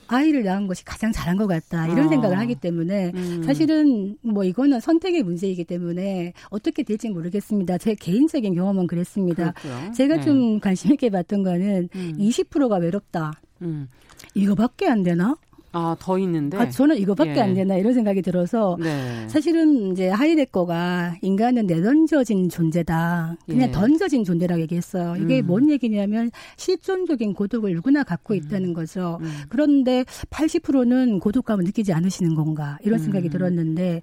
[0.09, 2.09] 아이를 낳은 것이 가장 잘한 것 같다 이런 어.
[2.09, 3.43] 생각을 하기 때문에 음.
[3.43, 7.77] 사실은 뭐 이거는 선택의 문제이기 때문에 어떻게 될지 모르겠습니다.
[7.77, 9.51] 제 개인적인 경험은 그랬습니다.
[9.51, 9.91] 그렇고요.
[9.93, 10.21] 제가 네.
[10.23, 12.15] 좀 관심 있게 봤던 거는 음.
[12.17, 13.39] 20%가 외롭다.
[13.61, 13.87] 음.
[14.33, 15.35] 이거밖에 안 되나?
[15.71, 16.57] 아, 더 있는데.
[16.57, 17.41] 아, 저는 이거밖에 예.
[17.41, 19.27] 안 되나 이런 생각이 들어서 네.
[19.27, 23.35] 사실은 이제 하이데거가 인간은 내던져진 존재다.
[23.45, 23.71] 그냥 예.
[23.71, 25.15] 던져진 존재라고 얘기했어요.
[25.17, 25.47] 이게 음.
[25.47, 28.37] 뭔 얘기냐면 실존적인 고독을 누구나 갖고 음.
[28.39, 29.19] 있다는 거죠.
[29.21, 29.31] 음.
[29.49, 33.31] 그런데 80%는 고독감을 느끼지 않으시는 건가 이런 생각이 음.
[33.31, 34.01] 들었는데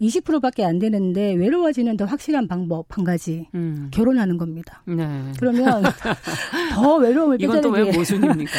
[0.00, 3.88] 20%밖에 안 되는데 외로워지는 더 확실한 방법 한 가지 음.
[3.92, 4.82] 결혼하는 겁니다.
[4.86, 5.06] 네.
[5.38, 5.82] 그러면
[6.74, 8.52] 더 외로움을 이건 또 왜 모순입니까?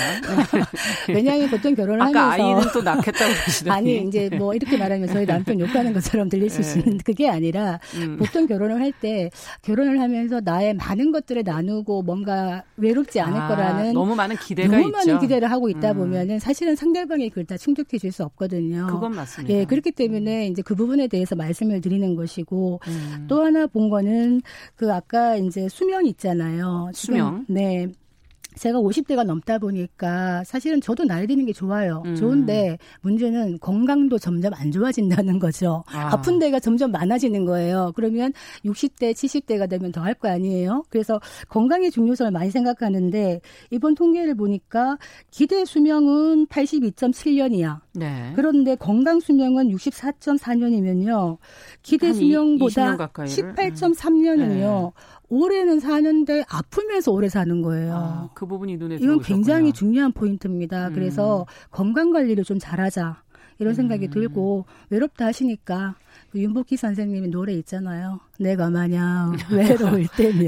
[1.09, 3.71] 왜냐하면 보통 결혼을 하면서 아이는 또 낳겠다고 그러시더니.
[3.75, 6.79] 아니 이제 뭐 이렇게 말하면 저희 남편 욕하는 것처럼 들릴 수 네.
[6.79, 8.17] 있는 그게 아니라 음.
[8.17, 9.29] 보통 결혼을 할 때
[9.61, 14.87] 결혼을 하면서 나의 많은 것들을 나누고 뭔가 외롭지 않을 아, 거라는 너무 많은 기대가 너무
[14.87, 14.97] 있죠.
[14.97, 15.97] 많은 기대를 하고 있다 음.
[15.97, 18.87] 보면은 사실은 상대방이 그걸 다 충족해 줄 수 없거든요.
[18.89, 19.53] 그건 맞습니다.
[19.53, 20.51] 예, 그렇기 때문에 음.
[20.51, 23.25] 이제 그 부분에 대해서 말씀을 드리는 것이고 음.
[23.27, 24.41] 또 하나 본 거는
[24.75, 26.91] 그 아까 이제 수명 있잖아요.
[26.93, 27.45] 수명.
[27.49, 27.87] 네.
[28.57, 32.03] 제가 50대가 넘다 보니까 사실은 저도 나이 드는 게 좋아요.
[32.05, 32.15] 음.
[32.15, 35.83] 좋은데 문제는 건강도 점점 안 좋아진다는 거죠.
[35.87, 36.19] 아.
[36.21, 37.91] 픈 데가 점점 많아지는 거예요.
[37.95, 40.83] 그러면 60대, 70대가 되면 더 할 거 아니에요?
[40.89, 43.41] 그래서 건강의 중요성을 많이 생각하는데
[43.71, 44.97] 이번 통계를 보니까
[45.29, 47.81] 기대 수명은 82.7년이야.
[47.95, 48.31] 네.
[48.35, 51.37] 그런데 건강 수명은 64.4년이면요.
[51.81, 54.47] 기대 수명보다 18.3년은요.
[54.47, 54.91] 네.
[55.35, 57.93] 올해는 사는데 아프면서 오래 사는 거예요.
[57.93, 60.87] 아, 그 부분이 눈에 이건 굉장히 중요한 포인트입니다.
[60.87, 60.93] 음.
[60.93, 63.21] 그래서 건강 관리를 좀 잘하자.
[63.59, 64.11] 이런 생각이 음.
[64.11, 65.95] 들고 외롭다 하시니까
[66.31, 68.19] 그 윤복희 선생님의 노래 있잖아요.
[68.39, 70.47] 내가 마냥 외로울 때면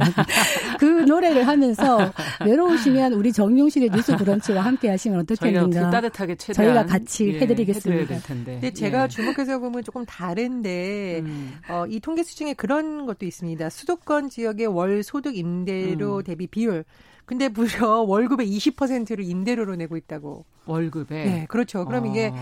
[0.77, 2.11] 그 노래를 하면서
[2.45, 5.71] 외로우시면 우리 정용실의 뉴스 브런치와 함께 하시면 어떻겠는가?
[5.71, 8.19] 저희가 따뜻하게 최대한 저희가 같이 예, 해드리겠습니다.
[8.25, 9.07] 근데 제가 예.
[9.07, 11.53] 주목해서 보면 조금 다른데 음.
[11.69, 13.69] 어, 이 통계 수 중에 그런 것도 있습니다.
[13.69, 16.23] 수도권 지역의 월 소득 임대료 음.
[16.23, 16.85] 대비 비율
[17.27, 20.45] 근데 무려 월급의 20%를 임대료로 내고 있다고.
[20.67, 21.25] 월급에.
[21.25, 21.85] 네, 그렇죠.
[21.85, 22.07] 그럼 아.
[22.07, 22.33] 이게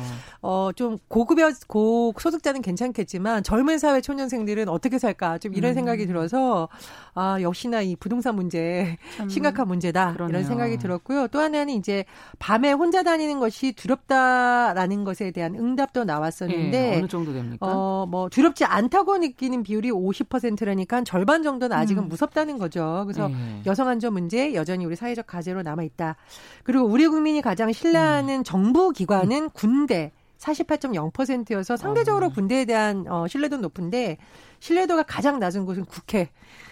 [0.41, 5.75] 어좀 고급여 고 소득자는 괜찮겠지만 젊은 사회 초년생들은 어떻게 살까 좀 이런 음.
[5.75, 6.67] 생각이 들어서
[7.13, 8.97] 아 역시나 이 부동산 문제
[9.29, 10.29] 심각한 문제다 그러네요.
[10.29, 11.27] 이런 생각이 들었고요.
[11.27, 12.05] 또 하나는 이제
[12.39, 17.65] 밤에 혼자 다니는 것이 두렵다라는 것에 대한 응답도 나왔었는데 네, 어느 정도 됩니까?
[17.67, 22.09] 어뭐 두렵지 않다고 느끼는 비율이 50%라니까 절반 정도는 아직은 음.
[22.09, 23.03] 무섭다는 거죠.
[23.05, 23.61] 그래서 네.
[23.65, 26.17] 여성 안전 문제 여 전히 우리 사회적 과제로 남아 있다.
[26.63, 28.43] 그리고 우리 국민이 가장 신뢰하는 음.
[28.43, 32.29] 정부 기관은 군대 48.0%여서 상대적으로 어.
[32.29, 34.17] 군대에 대한 어, 신뢰도 높은데
[34.59, 36.29] 신뢰도가 가장 낮은 곳은 국회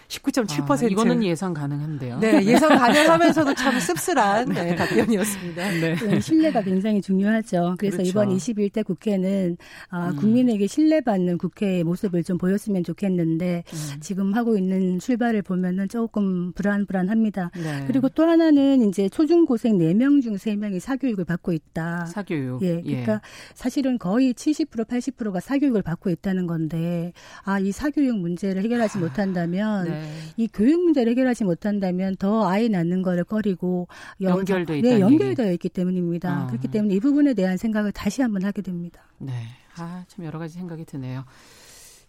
[0.08, 0.84] 19.7%.
[0.84, 2.20] 아, 이거는 예상 가능한데요.
[2.20, 4.64] 네, 예상 가능하면서도 참 씁쓸한 네.
[4.64, 5.72] 네, 답변이었습니다.
[5.72, 5.96] 네.
[5.96, 6.20] 네.
[6.20, 7.76] 신뢰가 굉장히 중요하죠.
[7.78, 8.10] 그래서 그렇죠.
[8.10, 9.58] 이번 21대 국회는
[9.90, 10.16] 아, 음.
[10.18, 14.00] 국민에게 신뢰받는 국회의 모습을 좀 보였으면 좋겠는데 음.
[14.00, 17.52] 지금 하고 있는 출발을 보면은 조금 불안불안합니다.
[17.56, 17.84] 네.
[17.88, 22.06] 그리고 또 하나는 이제 초중고생 4명 중 3명이 사교육을 받고 있다.
[22.06, 22.62] 사교육.
[22.62, 23.20] 예, 그러니까 예.
[23.54, 27.14] 사실은 거의 70% 80%가 사교육을 받고 있다는 건데
[27.44, 30.03] 아, 이 사교육 문제를 해결하지 못한다면 네.
[30.38, 33.88] 이 교육 문제를 해결하지 못한다면 더 아이 낳는 거를 꺼리고
[34.22, 34.88] 연결돼 있다.
[34.88, 36.44] 네, 연결되어 있기 때문입니다.
[36.44, 36.48] 어.
[36.48, 39.02] 그렇기 때문에 이 부분에 대한 생각을 다시 한번 하게 됩니다.
[39.18, 39.34] 네.
[39.78, 41.26] 아, 참 여러 가지 생각이 드네요.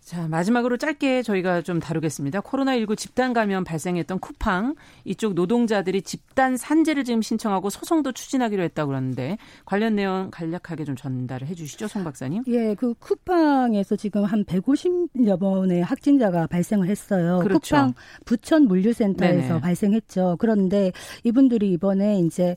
[0.05, 2.43] 자, 마지막으로 짧게 저희가 좀 다루겠습니다.
[2.43, 4.75] 코로나19 집단 감염 발생했던 쿠팡
[5.07, 11.47] 이쪽 노동자들이 집단 산재를 지금 신청하고 소송도 추진하기로 했다고 그러는데 관련 내용 간략하게 좀 전달을
[11.47, 12.45] 해 주시죠, 송 박사님.
[12.49, 17.41] 예, 그 쿠팡에서 지금 한 150여 번의 확진자가 발생을 했어요.
[17.43, 17.75] 그렇죠.
[17.75, 17.95] 쿠팡
[18.27, 19.61] 부천 물류센터에서 네네.
[19.63, 20.37] 발생했죠.
[20.39, 22.57] 그런데 이분들이 이번에 이제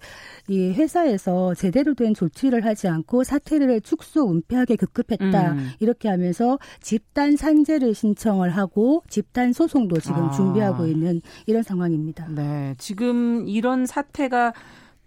[0.50, 5.52] 이 회사에서 제대로 된 조치를 하지 않고 사태를 축소 은폐하게 급급했다.
[5.54, 5.70] 음.
[5.80, 10.32] 이렇게 하면서 집단 산재를 신청을 하고 집단 소송도 지금 아.
[10.32, 12.28] 준비하고 있는 이런 상황입니다.
[12.30, 12.76] 네.
[12.78, 14.54] 지금 이런 사태가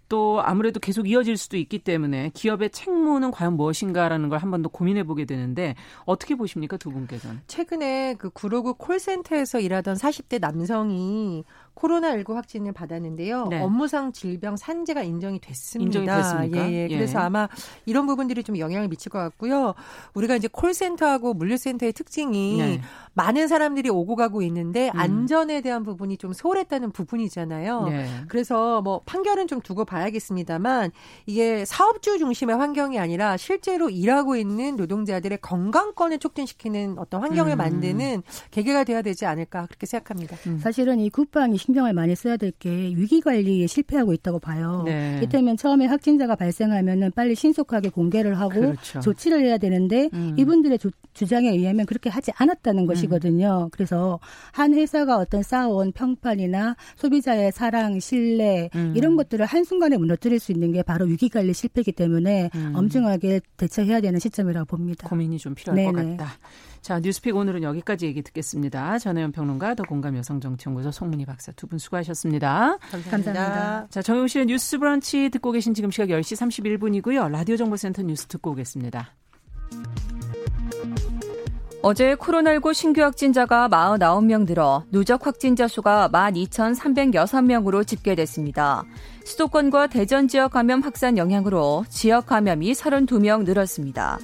[0.09, 4.67] 또 아무래도 계속 이어질 수도 있기 때문에 기업의 책무는 과연 무엇인가라는 걸 한 번 더
[4.67, 7.39] 고민해 보게 되는데 어떻게 보십니까 두 분께서는?
[7.47, 13.47] 최근에 그 구로구 콜센터에서 일하던 40대 남성이 코로나19 확진을 받았는데요.
[13.47, 13.61] 네.
[13.61, 15.99] 업무상 질병 산재가 인정이 됐습니다.
[15.99, 16.71] 인정이 됐습니까?
[16.71, 16.87] 예, 예.
[16.87, 17.23] 그래서 예.
[17.23, 17.47] 아마
[17.85, 19.73] 이런 부분들이 좀 영향을 미칠 것 같고요.
[20.13, 22.81] 우리가 이제 콜센터하고 물류센터의 특징이 네.
[23.13, 24.99] 많은 사람들이 오고 가고 있는데 음.
[24.99, 27.83] 안전에 대한 부분이 좀 소홀했다는 부분이잖아요.
[27.85, 28.07] 네.
[28.27, 30.91] 그래서 뭐 판결은 좀 두고 봐야겠습니다만
[31.25, 37.57] 이게 사업주 중심의 환경이 아니라 실제로 일하고 있는 노동자들의 건강권을 촉진시키는 어떤 환경을 음.
[37.57, 40.37] 만드는 계기가 돼야 되지 않을까 그렇게 생각합니다.
[40.47, 40.59] 음.
[40.59, 44.83] 사실은 이 국방이 신경을 많이 써야 될 게 위기 관리에 실패하고 있다고 봐요.
[44.85, 45.19] 네.
[45.23, 48.99] 이때면 처음에 확진자가 발생하면은 빨리 신속하게 공개를 하고 그렇죠.
[48.99, 50.35] 조치를 해야 되는데 음.
[50.37, 53.69] 이분들의 조, 주장에 의하면 그렇게 하지 않았다는 것이 것이거든요.
[53.71, 54.19] 그래서
[54.51, 58.93] 한 회사가 어떤 쌓아온 평판이나 소비자의 사랑, 신뢰 음.
[58.95, 62.73] 이런 것들을 한 순간에 무너뜨릴 수 있는 게 바로 위기 관리 실패이기 때문에 음.
[62.75, 65.07] 엄중하게 대처해야 되는 시점이라고 봅니다.
[65.07, 65.91] 고민이 좀 필요할 네네.
[65.91, 66.37] 것 같다.
[66.81, 68.97] 자, 뉴스픽 오늘은 여기까지 얘기 듣겠습니다.
[68.97, 72.77] 전혜연 평론가, 더 공감 여성정치연구소 송문희 박사 두 분 수고하셨습니다.
[72.91, 73.11] 감사합니다.
[73.33, 73.87] 감사합니다.
[73.89, 76.35] 자, 정용실의 뉴스 브런치 듣고 계신 지금 시각 10시
[76.81, 77.29] 31분이고요.
[77.29, 79.11] 라디오 정보센터 뉴스 듣고 오겠습니다.
[81.83, 88.83] 어제 코로나19 신규 확진자가 49명 늘어 누적 확진자 수가 12,306명으로 집계됐습니다.
[89.23, 94.19] 수도권과 대전 지역 감염 확산 영향으로 지역 감염이 32명 늘었습니다.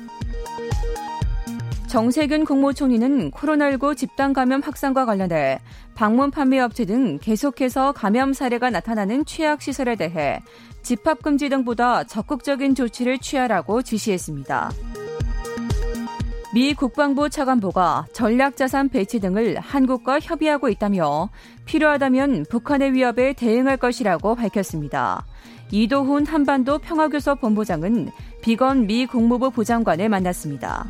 [1.87, 5.61] 정세균 국무총리는 코로나19 집단 감염 확산과 관련해
[5.95, 10.41] 방문 판매 업체 등 계속해서 감염 사례가 나타나는 취약 시설에 대해
[10.83, 14.71] 집합 금지 등보다 적극적인 조치를 취하라고 지시했습니다.
[16.53, 21.29] 미 국방부 차관보가 전략자산 배치 등을 한국과 협의하고 있다며
[21.65, 25.25] 필요하다면 북한의 위협에 대응할 것이라고 밝혔습니다.
[25.71, 30.85] 이도훈 한반도 평화교섭 본부장은 비건 미 국무부 부장관을 만났습니다.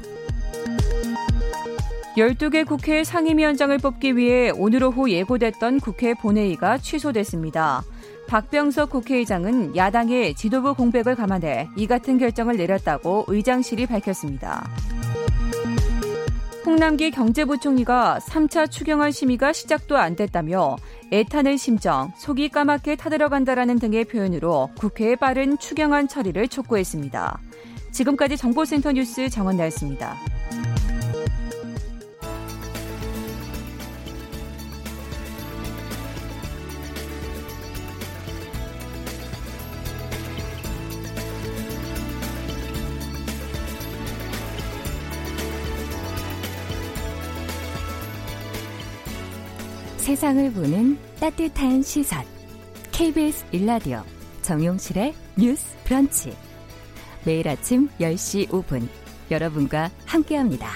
[2.18, 7.84] 12개 국회 상임위원장을 뽑기 위해 오늘 오후 예고됐던 국회 본회의가 취소됐습니다.
[8.28, 14.68] 박병석 국회의장은 야당의 지도부 공백을 감안해 이 같은 결정을 내렸다고 의장실이 밝혔습니다.
[16.66, 20.76] 홍남기 경제부총리가 3차 추경안 심의가 시작도 안 됐다며
[21.14, 27.40] 애타는 심정, 속이 까맣게 타들어간다라는 등의 표현으로 국회의 빠른 추경안 처리를 촉구했습니다.
[27.92, 30.18] 지금까지 정보센터 뉴스 정원나였습니다.
[50.08, 52.24] 세상을 보는 따뜻한 시선.
[52.94, 54.04] KBS 일라디오
[54.42, 56.34] 정용실의 뉴스 브런치.
[57.26, 58.88] 매일 아침 10시 5분
[59.30, 60.70] 여러분과 함께합니다.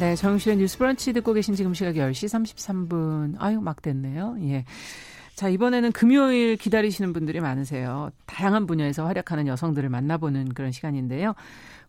[0.00, 3.36] 네, 정용실의 뉴스 브런치 듣고 계신 지금 시각 10시 33분.
[3.38, 4.36] 아유, 막 됐네요.
[4.40, 4.64] 예.
[5.36, 8.10] 자, 이번에는 금요일 기다리시는 분들이 많으세요.
[8.24, 11.34] 다양한 분야에서 활약하는 여성들을 만나보는 그런 시간인데요.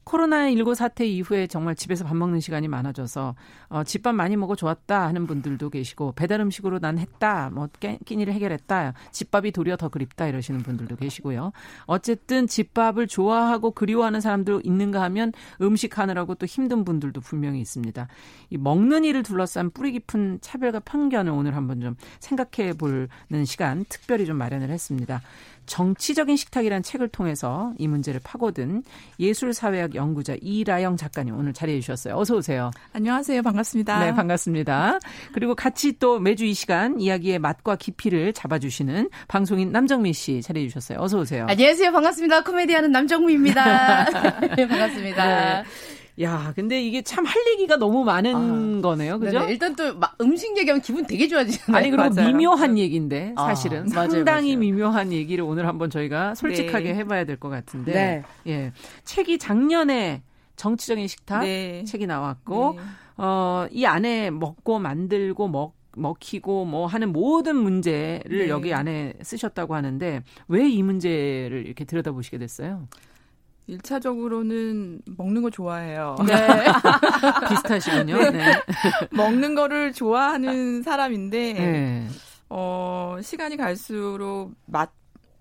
[0.07, 3.35] 코로나19 사태 이후에 정말 집에서 밥 먹는 시간이 많아져서
[3.69, 8.33] 어, 집밥 많이 먹어 좋았다 하는 분들도 계시고 배달 음식으로 난 했다 뭐 깨, 끼니를
[8.33, 11.51] 해결했다 집밥이 도리어 더 그립다 이러시는 분들도 계시고요.
[11.85, 18.07] 어쨌든 집밥을 좋아하고 그리워하는 사람들 있는가 하면 음식 하느라고 또 힘든 분들도 분명히 있습니다.
[18.49, 24.25] 이 먹는 일을 둘러싼 뿌리 깊은 차별과 편견을 오늘 한번 좀 생각해 보는 시간 특별히
[24.25, 25.21] 좀 마련을 했습니다.
[25.67, 28.83] 정치적인 식탁이라는 책을 통해서 이 문제를 파고든
[29.19, 32.15] 예술사회학 연구자 이라영 작가님 오늘 자리해 주셨어요.
[32.17, 32.71] 어서 오세요.
[32.93, 33.43] 안녕하세요.
[33.43, 33.99] 반갑습니다.
[33.99, 34.99] 네, 반갑습니다.
[35.33, 40.99] 그리고 같이 또 매주 이 시간 이야기의 맛과 깊이를 잡아주시는 방송인 남정미 씨 자리해 주셨어요.
[40.99, 41.45] 어서 오세요.
[41.49, 41.91] 안녕하세요.
[41.91, 42.43] 반갑습니다.
[42.43, 44.05] 코미디하는 남정미입니다.
[44.55, 45.63] 네, 반갑습니다.
[45.63, 45.96] 네.
[46.21, 49.19] 야, 근데 이게 참 할 얘기가 너무 많은 아, 거네요.
[49.19, 49.39] 그죠?
[49.39, 49.51] 네네.
[49.51, 51.77] 일단 또 음식 얘기하면 기분 되게 좋아지잖아요.
[51.77, 52.27] 아니, 그리고 맞아요.
[52.35, 53.83] 미묘한 얘기인데, 아, 사실은.
[53.95, 54.59] 아, 상당히 맞아요.
[54.59, 56.95] 미묘한 얘기를 오늘 한번 저희가 솔직하게 네.
[56.99, 57.93] 해봐야 될 것 같은데.
[57.93, 58.23] 네.
[58.51, 58.71] 예.
[59.03, 60.23] 책이 작년에
[60.55, 61.83] 정치적인 식탁 네.
[61.85, 62.81] 책이 나왔고, 네.
[63.17, 68.49] 어, 이 안에 먹고 만들고 먹 먹히고 뭐 하는 모든 문제를 네.
[68.49, 72.87] 여기 안에 쓰셨다고 하는데 왜 이 문제를 이렇게 들여다보시게 됐어요?
[73.69, 76.15] 1차적으로는 먹는 거 좋아해요.
[76.25, 76.33] 네.
[77.49, 78.17] 비슷하시군요.
[78.17, 78.31] 네.
[78.31, 78.53] 네.
[79.11, 82.07] 먹는 거를 좋아하는 사람인데, 네.
[82.49, 84.91] 어, 시간이 갈수록 맛,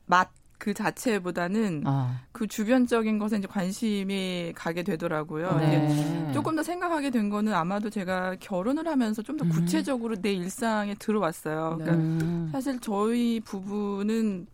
[0.06, 2.22] 맛, 그 자체보다는 아.
[2.32, 5.54] 그 주변적인 것에 이제 관심이 가게 되더라고요.
[5.58, 6.32] 네.
[6.32, 9.50] 조금 더 생각하게 된 거는 아마도 제가 결혼을 하면서 좀더 음.
[9.50, 10.22] 구체적으로 음.
[10.22, 11.76] 내 일상에 들어왔어요.
[11.78, 12.48] 그러니까 음.
[12.52, 14.46] 사실 저희 부부는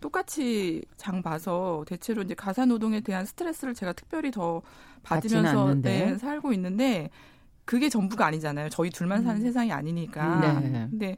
[0.00, 4.62] 똑같이 장 봐서 대체로 이제 가사 노동에 대한 스트레스를 제가 특별히 더
[5.02, 7.10] 받으면서 네, 살고 있는데
[7.64, 8.68] 그게 전부가 아니잖아요.
[8.68, 9.42] 저희 둘만 사는 음.
[9.42, 10.60] 세상이 아니니까.
[10.60, 10.86] 네.
[10.90, 11.16] 근데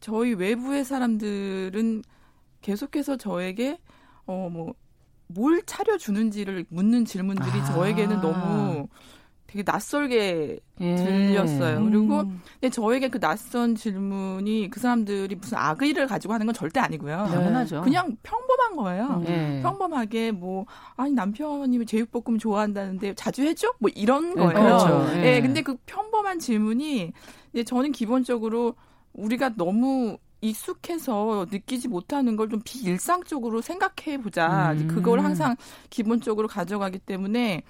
[0.00, 2.02] 저희 외부의 사람들은
[2.62, 3.78] 계속해서 저에게
[4.26, 4.74] 어 뭐
[5.26, 7.64] 뭘 차려주는지를 묻는 질문들이 아.
[7.64, 8.88] 저에게는 너무
[9.54, 10.96] 되게 낯설게 예.
[10.96, 11.84] 들렸어요.
[11.84, 12.40] 그리고 음.
[12.60, 17.28] 근데 저에게 그 낯선 질문이 그 사람들이 무슨 악의를 가지고 하는 건 절대 아니고요.
[17.30, 17.82] 당연하죠.
[17.82, 19.22] 그냥 평범한 거예요.
[19.28, 19.60] 예.
[19.62, 23.72] 평범하게 뭐 아니 남편이 제육볶음 좋아한다는데 자주 해줘?
[23.78, 24.48] 뭐 이런 예, 거예요.
[24.50, 25.06] 예, 그렇죠.
[25.22, 25.40] 예.
[25.40, 27.12] 근데 그 평범한 질문이
[27.52, 28.74] 이제 저는 기본적으로
[29.12, 34.72] 우리가 너무 익숙해서 느끼지 못하는 걸 좀 비일상적으로 생각해 보자.
[34.72, 34.88] 음.
[34.88, 35.54] 그걸 항상
[35.90, 37.62] 기본적으로 가져가기 때문에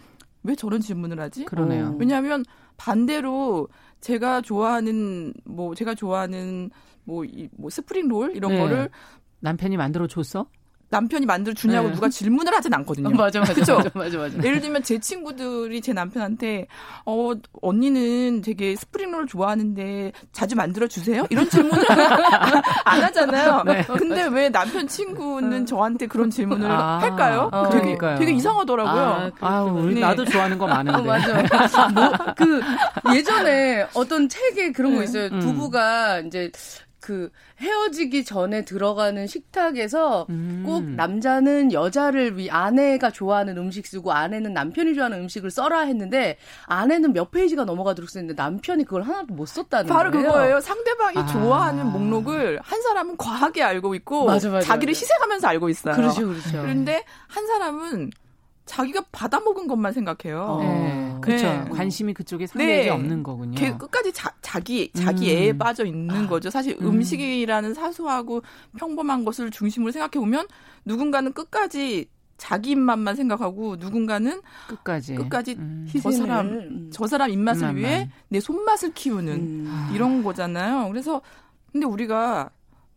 [0.44, 1.44] 왜 저런 질문을 하지?
[1.46, 1.96] 그러네요.
[1.98, 2.44] 왜냐하면
[2.76, 3.68] 반대로
[4.00, 6.70] 제가 좋아하는 뭐 제가 좋아하는
[7.04, 8.58] 뭐, 이, 뭐 스프링 롤 이런 네.
[8.58, 8.90] 거를
[9.40, 10.46] 남편이 만들어 줬어?
[10.94, 11.94] 남편이 만들어 주냐고 네.
[11.94, 13.08] 누가 질문을 하진 않거든요.
[13.08, 13.76] 어, 맞아, 맞아, 그쵸?
[13.76, 14.38] 맞아, 맞아, 맞아.
[14.42, 16.66] 예를 들면 제 친구들이 제 남편한테
[17.04, 21.26] 어 언니는 되게 스프링롤 좋아하는데 자주 만들어 주세요?
[21.30, 21.84] 이런 질문을
[22.84, 23.62] 안 하잖아요.
[23.66, 23.82] 네.
[23.98, 25.64] 근데 왜 남편 친구는 어.
[25.64, 27.48] 저한테 그런 질문을 아, 할까요?
[27.52, 28.18] 어, 되게 그러니까요.
[28.18, 29.32] 되게 이상하더라고요.
[29.40, 30.00] 아, 아 우리 네.
[30.00, 30.98] 나도 좋아하는 거 많은데.
[30.98, 31.88] 어, 맞아.
[31.94, 32.60] 뭐 그
[33.14, 35.04] 예전에 어떤 책에 그런 거 네.
[35.04, 35.28] 있어요.
[35.32, 35.40] 음.
[35.40, 36.50] 부부가 이제
[37.04, 37.28] 그
[37.60, 40.62] 헤어지기 전에 들어가는 식탁에서 음.
[40.64, 47.12] 꼭 남자는 여자를 위 아내가 좋아하는 음식 쓰고 아내는 남편이 좋아하는 음식을 써라 했는데 아내는
[47.12, 50.26] 몇 페이지가 넘어가도록 썼는데 남편이 그걸 하나도 못 썼다는 바로 거예요.
[50.26, 50.60] 그거예요.
[50.60, 51.26] 상대방이 아.
[51.26, 55.00] 좋아하는 목록을 한 사람은 과하게 알고 있고 맞아, 맞아, 자기를 맞아.
[55.00, 55.96] 희생하면서 알고 있어요.
[55.96, 56.62] 그렇죠, 그렇죠.
[56.62, 58.12] 그런데 한 사람은
[58.66, 60.42] 자기가 받아먹은 것만 생각해요.
[60.42, 60.60] 어.
[60.60, 61.16] 네.
[61.20, 61.46] 그렇죠.
[61.46, 61.64] 네.
[61.70, 62.90] 관심이 그쪽에 상대에 네.
[62.90, 63.78] 없는 거군요.
[63.78, 65.58] 끝까지 자, 기 자기 애에 음.
[65.58, 66.28] 빠져 있는 아.
[66.28, 66.50] 거죠.
[66.50, 67.02] 사실 음.
[67.02, 68.42] 식이라는 사소하고
[68.78, 70.46] 평범한 것을 중심으로 생각해 보면
[70.84, 75.88] 누군가는 끝까지 자기 입맛만 생각하고 누군가는 끝까지 끝까지 음.
[76.02, 76.90] 저 사람 음.
[76.92, 77.76] 저 사람 입맛을 입맛만.
[77.76, 79.90] 위해 내 손맛을 키우는 음.
[79.94, 80.88] 이런 거잖아요.
[80.88, 81.22] 그래서
[81.72, 82.50] 근데 우리가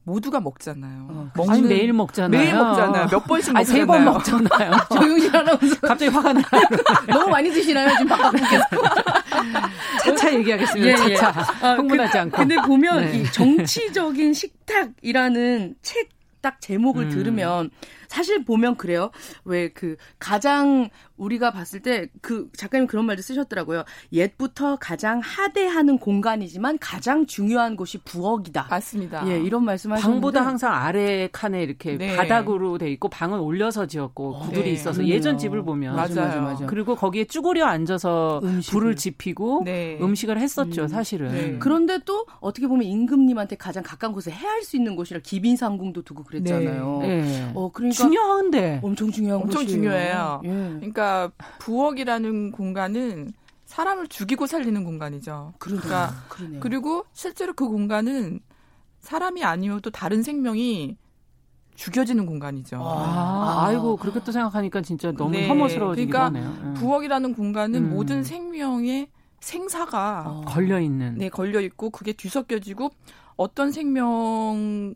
[0.08, 1.08] 모두가 먹잖아요.
[1.10, 2.30] 어, 먹는, 아니 매일 먹잖아요.
[2.30, 3.08] 매일 먹잖아요.
[3.12, 3.80] 몇 번씩 먹잖아요.
[3.82, 4.72] 세번 먹잖아요.
[4.94, 6.46] 조용히 하면서 갑자기 화가 나요.
[7.12, 7.90] 너무 많이 드시나요?
[7.90, 8.64] 지금 바깥분께서.
[10.06, 11.10] 차차 얘기하겠습니다.
[11.10, 11.72] 예, 차차.
[11.72, 11.76] 예.
[11.76, 12.38] 흥분하지 않고.
[12.38, 13.18] 근데 보면 네.
[13.18, 17.10] 이 정치적인 식탁이라는 책 딱 제목을 음.
[17.10, 17.70] 들으면
[18.08, 19.12] 사실 보면 그래요.
[19.44, 20.88] 왜 그 가장
[21.18, 23.84] 우리가 봤을 때 그 작가님 그런 말도 쓰셨더라고요.
[24.12, 28.68] 옛부터 가장 하대하는 공간이지만 가장 중요한 곳이 부엌이다.
[28.70, 29.28] 맞습니다.
[29.30, 32.16] 예, 이런 말씀하셨는데 방보다 항상 아래 칸에 이렇게 네.
[32.16, 34.72] 바닥으로 돼 있고 방은 올려서 지었고 어, 구들이 네.
[34.72, 35.16] 있어서 그러네요.
[35.16, 36.16] 예전 집을 보면 맞아요.
[36.16, 36.66] 맞아, 맞아.
[36.66, 38.80] 그리고 거기에 쭈그려 앉아서 음식을.
[38.80, 39.98] 불을 지피고 네.
[40.02, 40.88] 음식을 했었죠, 음.
[40.88, 41.32] 사실은.
[41.32, 41.56] 네.
[41.60, 47.00] 그런데 또 어떻게 보면 임금님한테 가장 가까운 곳에 해할 수 있는 곳이라 기빈상궁도 두고 그랬잖아요.
[47.02, 47.22] 네.
[47.22, 47.52] 네.
[47.56, 49.82] 어, 그러니까 중요한데 엄청 중요한 엄청 곳이에요.
[49.82, 50.42] 중요해요.
[50.46, 50.50] 예.
[50.50, 51.07] 그러니까
[51.60, 53.34] 부엌이라는 공간은
[53.66, 55.54] 사람을 죽이고 살리는 공간이죠.
[55.60, 56.60] 그러니까 그러네요.
[56.62, 58.40] 그리고 실제로 그 공간은
[59.00, 60.98] 사람이 아니어도 다른 생명이
[61.76, 62.78] 죽여지는 공간이죠.
[62.82, 65.48] 아, 아이고 그렇게 또 생각하니까 진짜 너무 네.
[65.48, 66.64] 혐오스러워지기도 그러니까 하네요.
[66.64, 66.80] 네.
[66.80, 67.90] 부엌이라는 공간은 음.
[67.92, 70.42] 모든 생명의 생사가 어.
[70.48, 71.16] 걸려 있는.
[71.16, 72.90] 네, 걸려 있고 그게 뒤섞여지고
[73.36, 74.96] 어떤 생명은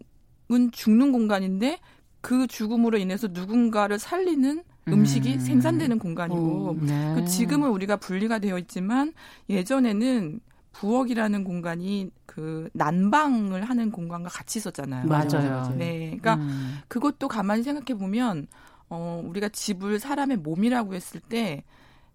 [0.72, 1.80] 죽는 공간인데
[2.22, 5.40] 그 죽음으로 인해서 누군가를 살리는 음식이 음.
[5.40, 7.14] 생산되는 공간이고 오, 네.
[7.16, 9.14] 그 지금은 우리가 분리가 되어 있지만
[9.50, 10.40] 예전에는
[10.74, 15.06] 부엌이라는 공간이 그 난방을 하는 공간과 같이 있었잖아요.
[15.08, 15.74] 맞아요.
[15.78, 16.80] 네, 그러니까 음.
[16.88, 18.48] 그것도 가만히 생각해 보면
[18.90, 21.64] 어 우리가 집을 사람의 몸이라고 했을 때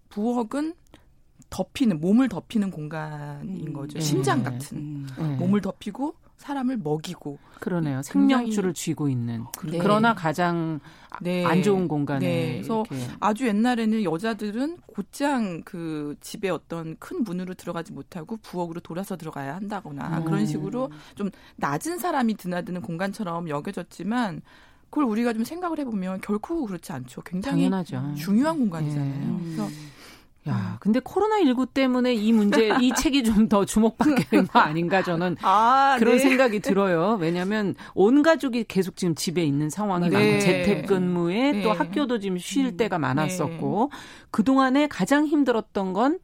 [0.09, 0.73] 부엌은
[1.49, 3.73] 덮이는 몸을 덮이는 공간인 음.
[3.73, 3.97] 거죠.
[3.97, 4.01] 음.
[4.01, 5.07] 심장 같은 음.
[5.17, 5.35] 네.
[5.37, 8.01] 몸을 덮이고 사람을 먹이고 그러네요.
[8.03, 9.79] 생명줄을 쥐고 있는 네.
[9.79, 10.79] 그러나 가장
[11.19, 11.43] 네.
[11.43, 12.51] 안 좋은 공간에 네.
[12.53, 13.07] 그래서 이렇게.
[13.19, 20.19] 아주 옛날에는 여자들은 곧장 그 집에 어떤 큰 문으로 들어가지 못하고 부엌으로 돌아서 들어가야 한다거나
[20.19, 20.25] 음.
[20.25, 24.41] 그런 식으로 좀 낮은 사람이 드나드는 공간처럼 여겨졌지만
[24.89, 27.21] 그걸 우리가 좀 생각을 해보면 결코 그렇지 않죠.
[27.23, 28.15] 굉장히 당연하죠.
[28.15, 29.31] 중요한 공간이잖아요.
[29.31, 29.43] 네.
[29.43, 29.67] 그래서
[30.47, 30.77] 야, 음.
[30.79, 35.95] 근데 코로나19 때문에 이 문제, 이 책이 좀 더 주목받게 된 거 아닌가 저는 아,
[35.99, 36.19] 그런 네.
[36.19, 37.17] 생각이 들어요.
[37.19, 40.13] 왜냐하면 온 가족이 계속 지금 집에 있는 상황이 네.
[40.17, 41.61] 많고 재택근무에 네.
[41.61, 42.77] 또 학교도 지금 쉴 음.
[42.77, 43.97] 때가 많았었고 네.
[44.31, 46.19] 그 동안에 가장 힘들었던 건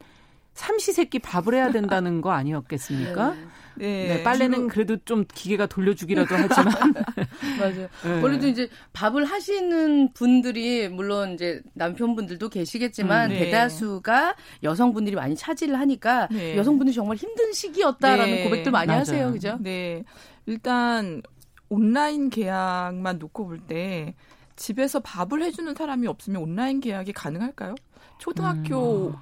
[0.54, 3.34] 삼시세끼 밥을 해야 된다는 거 아니었겠습니까?
[3.76, 4.08] 네.
[4.18, 4.24] 네.
[4.24, 6.74] 빨래는 그래도 좀 기계가 돌려주기라도 하지만
[7.60, 7.88] 맞아요.
[8.04, 8.22] 네.
[8.22, 13.46] 원래도 이제 밥을 하시는 분들이 물론 이제 남편분들도 계시겠지만 음, 네.
[13.46, 16.56] 대다수가 여성분들이 많이 차지를 하니까 네.
[16.58, 18.44] 여성분들이 정말 힘든 시기였다라는 네.
[18.44, 19.00] 고백들 많이 맞아요.
[19.00, 19.58] 하세요, 그죠?
[19.62, 20.04] 네.
[20.46, 21.22] 일단
[21.70, 24.14] 온라인 계약만 놓고 볼 때
[24.56, 27.74] 집에서 밥을 해주는 사람이 없으면 온라인 계약이 가능할까요?
[28.20, 29.14] 초등학교 음.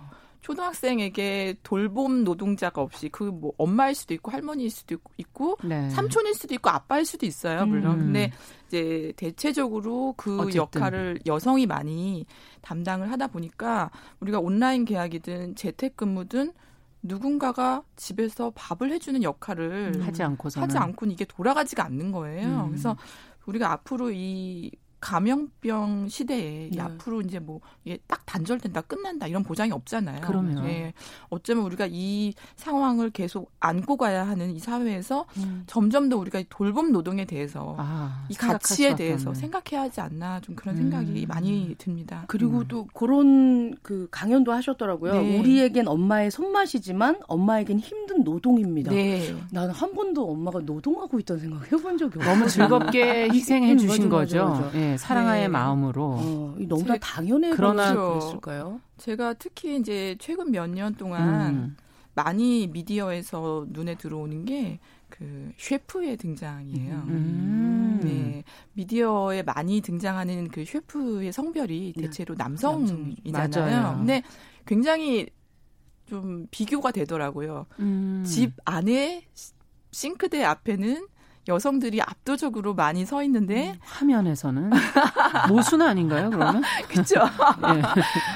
[0.42, 5.90] 초등학생에게 돌봄 노동자가 없이 그 뭐 엄마일 수도 있고 할머니일 수도 있고 네.
[5.90, 8.00] 삼촌일 수도 있고 아빠일 수도 있어요 물론 음.
[8.06, 8.32] 근데
[8.68, 10.60] 이제 대체적으로 그 어쨌든.
[10.62, 12.26] 역할을 여성이 많이
[12.62, 13.90] 담당을 하다 보니까
[14.20, 16.54] 우리가 온라인 계약이든 재택근무든
[17.04, 20.02] 누군가가 집에서 밥을 해주는 역할을 음.
[20.04, 22.66] 하지 않고서는 하지 않고는 이게 돌아가지가 않는 거예요.
[22.66, 22.70] 음.
[22.70, 22.96] 그래서
[23.48, 24.70] 우리가 앞으로 이
[25.02, 26.80] 감염병 시대에 네.
[26.80, 30.22] 앞으로 이제 뭐 이게 딱 단절된다 끝난다 이런 보장이 없잖아요.
[30.24, 30.94] 그러면 예.
[31.30, 35.64] 어쩌면 우리가 이 상황을 계속 안고 가야 하는 이 사회에서 음.
[35.66, 40.76] 점점 더 우리가 돌봄 노동에 대해서 아, 이 가치에 대해서 생각해야 하지 않나 좀 그런
[40.76, 41.28] 생각이 음.
[41.28, 42.24] 많이 듭니다.
[42.28, 42.66] 그리고 음.
[42.68, 45.14] 또 그런 그 강연도 하셨더라고요.
[45.14, 45.40] 네.
[45.40, 48.92] 우리에겐 엄마의 손맛이지만 엄마에겐 힘든 노동입니다.
[48.92, 49.36] 네.
[49.52, 52.34] 나는 한 번도 엄마가 노동하고 있다는 생각 해본 적이 없어요.
[52.34, 54.46] 너무 즐겁게 희생해 주신 거죠.
[54.46, 54.91] 맞아, 맞아.
[54.94, 54.98] 예.
[54.98, 55.48] 사랑의 네.
[55.48, 56.04] 마음으로.
[56.20, 58.82] 어, 너무나 당연해 그러나 그랬을까요?
[58.98, 61.78] 제가 특히 이제 최근 몇 년 동안 음.
[62.14, 64.80] 많이 미디어에서 눈에 들어오는 게
[65.12, 66.96] 그 셰프의 등장이에요.
[67.08, 68.00] 음.
[68.02, 68.44] 네.
[68.74, 72.02] 미디어에 많이 등장하는 그 셰프의 성별이 네.
[72.04, 73.72] 대체로 남성이잖아요.
[73.82, 73.98] 맞아요.
[73.98, 74.24] 근데
[74.66, 75.28] 굉장히
[76.08, 77.68] 좀 비교가 되더라고요.
[77.80, 78.24] 음.
[78.26, 79.26] 집 안에
[79.92, 81.08] 싱크대 앞에는
[81.48, 84.70] 여성들이 압도적으로 많이 서 있는데 음, 화면에서는
[85.50, 86.30] 모순 아닌가요?
[86.30, 87.16] 그러면 그렇죠.
[87.20, 87.82] 예.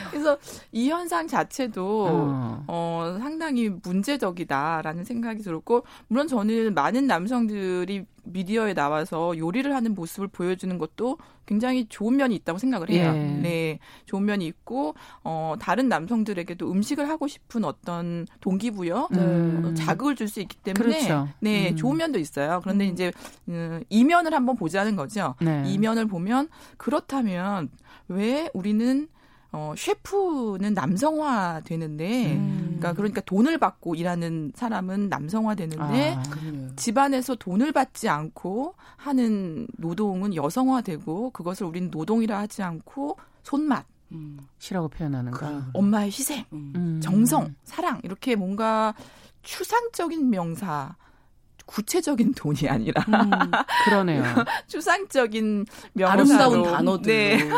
[0.09, 0.37] 그래서
[0.71, 2.63] 이 현상 자체도 어.
[2.67, 10.77] 어 상당히 문제적이다라는 생각이 들었고 물론 저는 많은 남성들이 미디어에 나와서 요리를 하는 모습을 보여주는
[10.77, 13.13] 것도 굉장히 좋은 면이 있다고 생각을 해요.
[13.15, 13.19] 예.
[13.19, 13.79] 네.
[14.05, 19.63] 좋은 면이 있고, 어, 다른 남성들에게도 음식을 하고 싶은 어떤 동기부여, 음.
[19.65, 21.29] 어, 자극을 줄 수 있기 때문에, 그렇죠.
[21.39, 21.75] 네, 음.
[21.75, 22.59] 좋은 면도 있어요.
[22.63, 22.93] 그런데 음.
[22.93, 23.11] 이제,
[23.47, 25.35] 음, 이면을 한번 보자는 거죠.
[25.39, 25.63] 네.
[25.67, 27.69] 이면을 보면, 그렇다면,
[28.07, 29.07] 왜 우리는
[29.55, 32.75] 어, 셰프는 남성화 되는데, 음.
[32.77, 36.23] 그러니까, 그러니까 돈을 받고 일하는 사람은 남성화 되는데, 아,
[36.75, 43.85] 집안에서 돈을 받지 않고 하는 노동은 여성화 되고, 그것을 우리는 노동이라 하지 않고, 손맛.
[44.11, 44.39] 음.
[44.59, 45.37] 시라고 표현하는가.
[45.39, 46.99] 그, 엄마의 희생, 음.
[47.01, 48.93] 정성, 사랑, 이렇게 뭔가
[49.41, 50.97] 추상적인 명사,
[51.65, 53.31] 구체적인 돈이 아니라 음,
[53.85, 54.23] 그러네요.
[54.67, 57.49] 추상적인 명사로 아름다운 단어들 네.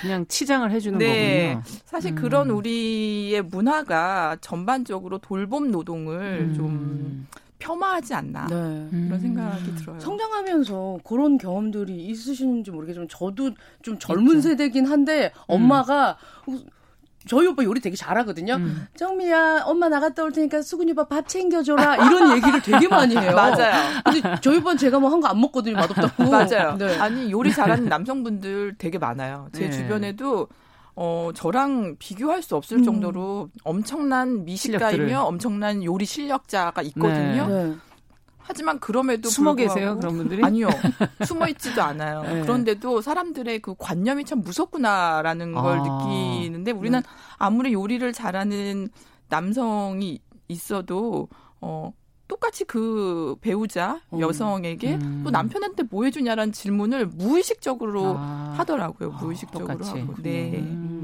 [0.00, 1.54] 그냥 치장을 해주는 네.
[1.54, 1.62] 거군요.
[1.84, 2.14] 사실 음.
[2.16, 6.54] 그런 우리의 문화가 전반적으로 돌봄 노동을 음.
[6.54, 7.26] 좀
[7.58, 8.88] 폄하하지 않나 네.
[8.90, 9.76] 그런 생각이 음.
[9.76, 9.98] 들어요.
[10.00, 13.50] 성장하면서 그런 경험들이 있으신지 모르겠지만 저도
[13.82, 14.48] 좀 젊은 있죠.
[14.50, 16.16] 세대긴 한데 엄마가
[16.48, 16.60] 음.
[17.26, 18.54] 저희 오빠 요리 되게 잘하거든요.
[18.54, 18.86] 음.
[18.96, 21.96] 정미야, 엄마 나갔다 올 테니까 수근이 오빠 밥 챙겨줘라.
[21.96, 23.32] 이런 얘기를 되게 많이 해요.
[23.36, 23.72] 맞아요.
[24.04, 25.76] 근데 저희 오빠는 제가 뭐 한 거 안 먹거든요.
[25.76, 26.24] 맛없다고.
[26.30, 26.76] 맞아요.
[26.78, 26.98] 네.
[26.98, 29.48] 아니, 요리 잘하는 남성분들 되게 많아요.
[29.52, 29.70] 제 네.
[29.70, 30.48] 주변에도
[30.98, 32.82] 어, 저랑 비교할 수 없을 음.
[32.84, 35.14] 정도로 엄청난 미식가이며 실력들을.
[35.16, 37.46] 엄청난 요리 실력자가 있거든요.
[37.46, 37.74] 네.
[38.46, 38.48] 네.
[38.48, 40.68] 하지만 그럼에도 숨어 계세요 그런 분들이 아니요
[41.26, 42.22] 숨어 있지도 않아요.
[42.22, 42.42] 네.
[42.42, 45.82] 그런데도 사람들의 그 관념이 참 무섭구나라는 걸 아.
[45.82, 47.08] 느끼는데 우리는 네.
[47.38, 48.88] 아무리 요리를 잘하는
[49.28, 51.28] 남성이 있어도
[51.60, 51.92] 어
[52.28, 54.20] 똑같이 그 배우자 음.
[54.20, 55.22] 여성에게 음.
[55.24, 58.54] 또 남편한테 뭐 해주냐라는 질문을 무의식적으로 아.
[58.56, 59.10] 하더라고요.
[59.12, 60.14] 무의식적으로 아, 하고.
[60.22, 60.58] 네.
[60.58, 60.95] 음.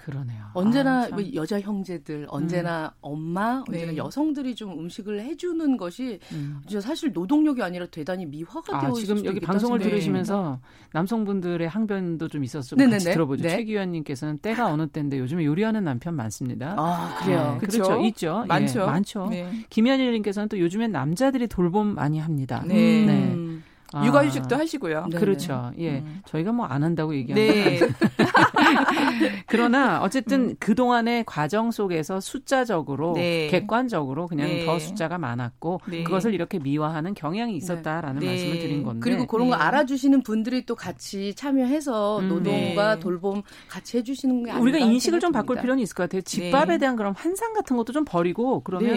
[0.00, 0.46] 그러네요.
[0.54, 2.98] 언제나 아, 뭐 여자 형제들, 언제나 음.
[3.02, 3.96] 엄마, 언제나 네.
[3.98, 6.60] 여성들이 좀 음식을 해주는 것이 음.
[6.80, 8.94] 사실 노동력이 아니라 대단히 미화가 아, 되어.
[8.94, 9.78] 지금 여기 방송을.
[9.78, 10.60] 들으시면서
[10.92, 12.42] 남성분들의 항변도 좀좀
[12.76, 12.92] 네네네.
[12.92, 13.42] 같이 들어보죠.
[13.42, 13.50] 네.
[13.50, 16.74] 최기현님께서는 때가 어느 때인데 요즘에 요리하는 남편 많습니다.
[16.78, 17.58] 아 그래요.
[17.60, 18.00] 네, 그렇죠.
[18.06, 18.44] 있죠.
[18.48, 18.80] 많죠.
[18.80, 19.26] 예, 많죠.
[19.28, 19.50] 네.
[19.68, 22.62] 김현일님께서는 또 요즘엔 남자들이 돌봄 많이 합니다.
[22.66, 23.04] 네.
[23.04, 23.60] 네.
[23.92, 24.04] 아.
[24.06, 25.06] 육아휴직도 하시고요.
[25.10, 25.20] 네네.
[25.20, 25.72] 그렇죠.
[25.78, 25.98] 예.
[25.98, 26.22] 음.
[26.26, 27.80] 저희가 뭐 안 한다고 얘기하는 네.
[29.46, 30.56] 그러나 어쨌든 음.
[30.60, 33.48] 그동안의 과정 속에서 숫자적으로 네.
[33.48, 34.64] 객관적으로 그냥 네.
[34.64, 36.04] 더 숫자가 많았고 네.
[36.04, 38.26] 그것을 이렇게 미화하는 경향이 있었다라는 네.
[38.26, 39.62] 말씀을 드린 건데 그리고 그런 거 네.
[39.62, 42.28] 알아주시는 분들이 또 같이 참여해서 음.
[42.28, 46.22] 노동과 돌봄 같이 해주시는 게 우리가 인식을 좀 바꿀 필요는 있을 것 같아요.
[46.22, 48.94] 집밥에 대한 그런 환상 같은 것도 좀 버리고 그러면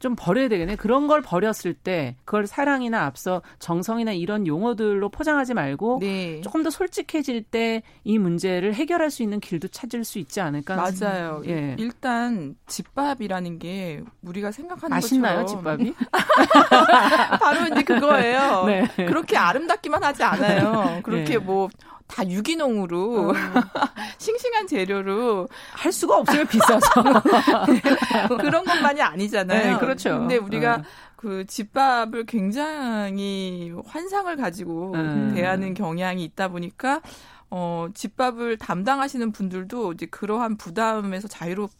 [0.00, 0.74] 좀 버려야 되겠네.
[0.76, 6.40] 그런 걸 버렸을 때 그걸 사랑이나 앞서 정성이나 이런 용어들로 포장하지 말고 네.
[6.40, 10.76] 조금 더 솔직해질 때 이 문제를 해결할 수 있는 길도 찾을 수 있지 않을까?
[10.76, 11.42] 맞아요.
[11.46, 11.76] 예.
[11.78, 15.94] 일단 집밥이라는 게 우리가 생각하는 맛있나요, 것처럼 집밥이?
[17.40, 18.64] 바로 이제 그거예요.
[18.66, 18.86] 네.
[19.06, 21.00] 그렇게 아름답기만 하지 않아요.
[21.02, 21.38] 그렇게 네.
[21.38, 21.68] 뭐
[22.10, 23.32] 다 유기농으로 어.
[24.18, 26.78] 싱싱한 재료로 할 수가 없어요 비싸서
[28.40, 29.72] 그런 것만이 아니잖아요.
[29.72, 30.18] 네, 그렇죠.
[30.18, 30.82] 근데 우리가 어.
[31.16, 35.32] 그 집밥을 굉장히 환상을 가지고 음.
[35.34, 37.02] 대하는 경향이 있다 보니까
[37.50, 41.70] 어 집밥을 담당하시는 분들도 이제 그러한 부담에서 자유롭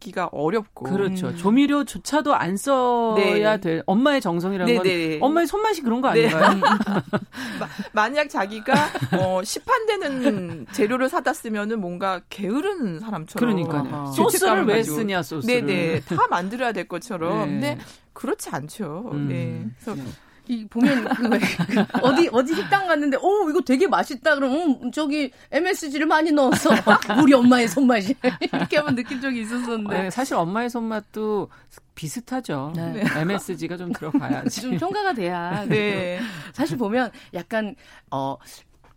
[0.00, 1.28] 기가 어렵고 그렇죠.
[1.28, 1.36] 음.
[1.36, 3.60] 조미료조차도 안 써야 네.
[3.60, 5.18] 될 엄마의 정성이라는 네네.
[5.18, 6.28] 건 엄마의 손맛이 그런 거 네.
[6.28, 6.60] 아닌가요?
[7.00, 7.66] 네.
[7.92, 8.74] 만약 자기가
[9.18, 16.00] 어, 시판 되는 재료를 사다 쓰면은 뭔가 게으른 사람처럼 그러니까 소스를 왜 쓰냐 소스를 네네
[16.00, 17.44] 다 만들어야 될 것처럼 네.
[17.46, 17.78] 근데
[18.12, 19.10] 그렇지 않죠.
[19.12, 19.28] 음.
[19.28, 19.66] 네.
[19.80, 20.10] 그래서 네.
[20.46, 24.34] 이 보면 그 어디 어디 식당 갔는데 오 이거 되게 맛있다.
[24.34, 26.70] 그러면 음, 저기 MSG를 많이 넣었어
[27.22, 28.14] 우리 엄마의 손맛이.
[28.40, 30.02] 이렇게 한번 느낀 적이 있었었는데.
[30.02, 31.48] 네, 사실 엄마의 손맛도
[31.94, 32.72] 비슷하죠.
[32.76, 33.04] 네.
[33.16, 34.60] MSG가 좀 들어가야지.
[34.60, 35.64] 좀 첨가가 돼야.
[35.66, 36.20] 네.
[36.52, 37.74] 사실 보면 약간
[38.10, 38.36] 어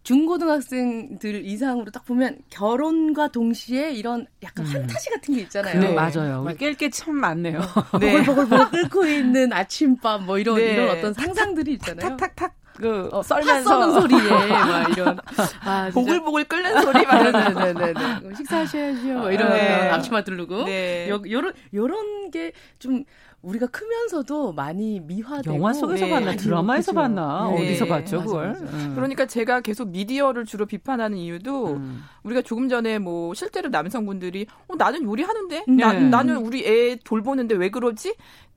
[0.08, 4.72] 중고등학생들 이상으로 딱 보면 결혼과 동시에 이런 약간 음.
[4.72, 5.82] 판타지 같은 게 있잖아요.
[5.82, 6.44] 네, 맞아요.
[6.46, 7.60] 우리 깰 게 참 많네요.
[8.00, 8.24] 네.
[8.24, 10.74] 보글보글 끓고 있는 아침밥 뭐 이런 네.
[10.76, 12.16] 이런 어떤 상상들이 있잖아요.
[12.16, 15.20] 탁탁탁 그 어, 썰면서 소리에 막 이런
[15.66, 19.90] 아, 보글보글 끓는 소리 막 네네네 네, 네, 네, 식사하셔야죠 뭐 이런 네.
[19.90, 21.10] 앞치마 두르고 네.
[21.10, 23.04] 요, 요런 요런 게 좀
[23.42, 26.12] 우리가 크면서도 많이 미화되고 영화 속에서 네.
[26.12, 27.08] 봤나 드라마에서 그렇죠.
[27.08, 27.56] 봤나 네.
[27.56, 28.62] 어디서 봤죠 맞아, 그걸 맞아.
[28.66, 28.92] 음.
[28.96, 32.04] 그러니까 제가 계속 미디어를 주로 비판하는 이유도 음.
[32.24, 35.76] 우리가 조금 전에 뭐 실제로 남성분들이 어, 나는 요리하는데 네.
[35.76, 38.16] 나, 나는 우리 애 돌보는데 왜 그러지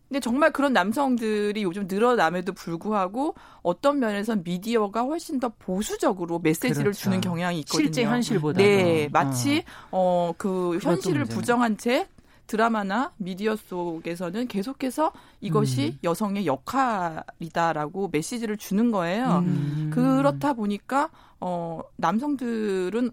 [0.08, 6.98] 근데 정말 그런 남성들이 요즘 늘어남에도 불구하고 어떤 면에서 미디어가 훨씬 더 보수적으로 메시지를 그렇죠.
[6.98, 7.84] 주는 경향이 있거든요.
[7.84, 8.58] 실제 현실보다.
[8.58, 9.62] 네, 마치
[9.92, 12.08] 어 그 현실을 부정한 채
[12.50, 15.98] 드라마나 미디어 속에서는 계속해서 이것이 음.
[16.02, 19.44] 여성의 역할이다라고 메시지를 주는 거예요.
[19.46, 19.90] 음.
[19.94, 23.12] 그렇다 보니까 어 남성들은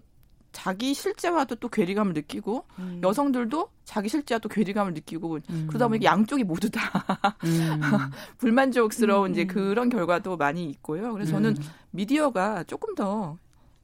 [0.50, 3.00] 자기 실제와도 또 괴리감을 느끼고 음.
[3.00, 5.66] 여성들도 자기 실제와 또 괴리감을 느끼고 음.
[5.68, 6.80] 그러다 보니까 양쪽이 모두 다
[7.44, 7.80] 음.
[8.38, 9.46] 불만족스러운 이제 음.
[9.46, 11.12] 그런 결과도 많이 있고요.
[11.12, 11.62] 그래서 저는 음.
[11.92, 13.38] 미디어가 조금 더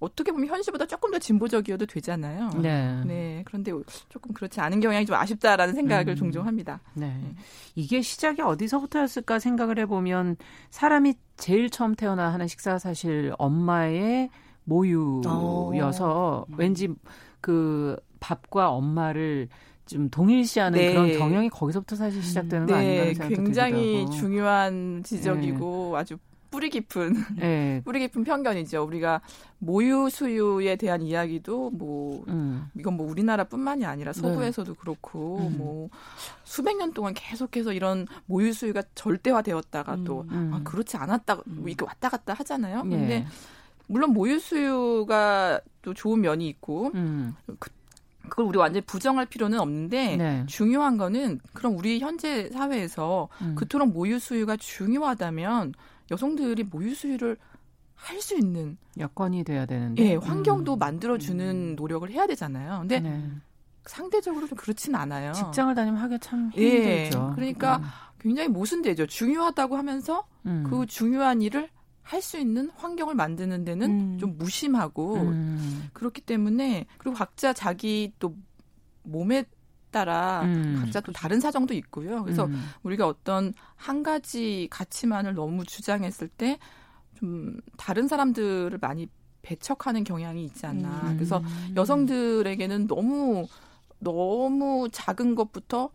[0.05, 2.51] 어떻게 보면 현실보다 조금 더 진보적이어도 되잖아요.
[2.61, 3.03] 네.
[3.05, 3.43] 네.
[3.47, 3.73] 그런데
[4.09, 6.17] 조금 그렇지 않은 경향이 좀 아쉽다라는 생각을 음.
[6.17, 6.81] 종종 합니다.
[6.95, 7.07] 네.
[7.07, 7.35] 네.
[7.75, 10.37] 이게 시작이 어디서부터였을까 생각을 해보면
[10.71, 14.31] 사람이 제일 처음 태어나 하는 식사가 사실 엄마의
[14.65, 16.55] 모유여서 오.
[16.57, 16.89] 왠지
[17.41, 19.49] 그 밥과 엄마를
[19.87, 20.93] 좀 동일시하는 네.
[20.93, 23.01] 그런 경영이 거기서부터 사실 시작되는 거 네.
[23.01, 25.99] 아닌가 생각도 굉장히 들기도 중요한 지적이고 네.
[25.99, 26.17] 아주
[26.55, 27.83] 뿌리 깊은 네.
[27.85, 28.85] 뿌리 깊은 편견이죠.
[28.85, 29.21] 우리가
[29.59, 32.69] 모유 수유에 대한 이야기도 뭐 음.
[32.79, 34.21] 이건 뭐 우리나라뿐만이 아니라 네.
[34.21, 34.79] 서구에서도 네.
[34.81, 35.59] 그렇고 음.
[35.59, 35.89] 뭐
[36.45, 40.05] 수백 년 동안 계속해서 이런 모유 수유가 절대화되었다가 음.
[40.05, 42.85] 또 아, 그렇지 않았다 뭐 이게 왔다 갔다 하잖아요.
[42.85, 42.97] 네.
[42.97, 43.27] 근데
[43.89, 47.35] 물론 모유 수유가 또 좋은 면이 있고 음.
[47.59, 47.69] 그,
[48.29, 50.45] 그걸 우리 완전히 부정할 필요는 없는데 네.
[50.47, 53.57] 중요한 거는 그럼 우리 현재 사회에서 음.
[53.57, 55.75] 그토록 모유 수유가 중요하다면
[56.11, 57.37] 여성들이 모유 수유를
[57.95, 60.79] 할 수 있는 여건이 돼야 되는데 예, 환경도 음.
[60.79, 61.77] 만들어 주는 음.
[61.77, 62.81] 노력을 해야 되잖아요.
[62.81, 63.31] 근데 네.
[63.87, 65.33] 상대적으로 좀 그렇진 않아요.
[65.33, 67.29] 직장을 다니면 하기 참 예, 힘들죠.
[67.31, 67.85] 예, 그러니까 음.
[68.19, 69.07] 굉장히 모순되죠.
[69.07, 70.67] 중요하다고 하면서 음.
[70.69, 71.69] 그 중요한 일을
[72.03, 74.19] 할 수 있는 환경을 만드는 데는 음.
[74.19, 75.89] 좀 무심하고 음.
[75.95, 78.37] 그렇기 때문에 그리고 각자 자기 또
[79.03, 79.45] 몸에
[79.95, 80.79] 따라 음.
[80.81, 82.23] 각자 또 다른 사정도 있고요.
[82.25, 82.61] 그래서 음.
[82.83, 86.59] 우리가 어떤 한 가지 가치만을 너무 주장했을 때
[87.15, 89.09] 좀 다른 사람들을 많이
[89.43, 90.89] 배척하는 경향이 있지 않나.
[91.05, 91.15] 음.
[91.17, 91.43] 그래서
[91.77, 93.47] 여성들에게는 너무
[93.99, 95.91] 너무 작은 것부터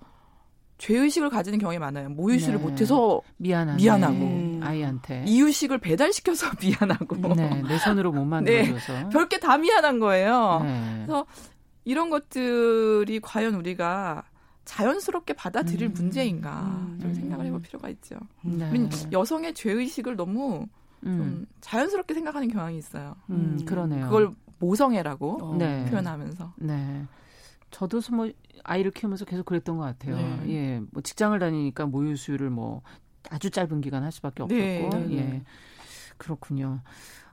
[0.78, 2.10] 죄의식을 가지는 경우가 많아요.
[2.10, 2.64] 모유수를 네.
[2.64, 3.78] 못해서 미안하네.
[3.84, 4.60] 미안하고 음.
[4.64, 10.62] 아이한테 이유식을 배달시켜서 미안하고 네, 내 손으로 못 만들어줘서 네, 별게 다 미안한 거예요.
[10.64, 10.94] 네.
[11.06, 11.26] 그래서
[11.86, 14.24] 이런 것들이 과연 우리가
[14.66, 15.94] 자연스럽게 받아들일 음.
[15.94, 17.00] 문제인가 음.
[17.02, 18.16] 좀 생각을 해볼 필요가 있죠.
[18.44, 18.72] 네.
[19.12, 20.68] 여성의 죄의식을 너무
[21.02, 21.46] 좀 음.
[21.62, 23.16] 자연스럽게 생각하는 경향이 있어요.
[23.30, 24.06] 음, 음, 그러네요.
[24.06, 25.56] 그걸 모성애라고 어.
[25.58, 25.86] 네.
[25.90, 26.54] 표현하면서.
[26.58, 27.06] 네.
[27.72, 28.30] 저도 뭐
[28.64, 30.16] 아이를 키우면서 계속 그랬던 것 같아요.
[30.16, 30.50] 네.
[30.50, 32.82] 예, 뭐 직장을 다니니까 모유 수유를 뭐
[33.30, 34.90] 아주 짧은 기간 할 수밖에 없었고, 네.
[34.90, 35.18] 네, 네.
[35.18, 35.44] 예,
[36.18, 36.82] 그렇군요.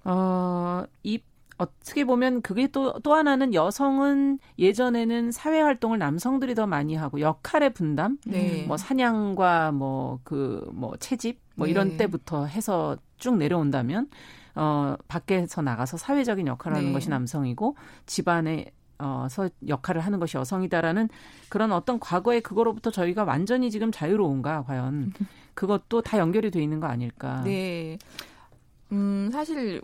[0.04, 1.20] 어, 이
[1.58, 7.72] 어떻게 보면 그게 또, 또 하나는 여성은 예전에는 사회 활동을 남성들이 더 많이 하고 역할의
[7.72, 8.64] 분담, 네.
[8.66, 11.96] 뭐 사냥과 뭐 그, 뭐 채집, 뭐 이런 네.
[11.96, 14.08] 때부터 해서 쭉 내려온다면,
[14.54, 16.92] 어, 밖에서 나가서 사회적인 역할을 하는 네.
[16.92, 21.08] 것이 남성이고, 집안에 어서 역할을 하는 것이 여성이다라는
[21.50, 25.12] 그런 어떤 과거의 그거로부터 저희가 완전히 지금 자유로운가 과연
[25.54, 27.42] 그것도 다 연결이 돼 있는 거 아닐까?
[27.44, 27.98] 네.
[28.92, 29.82] 음, 사실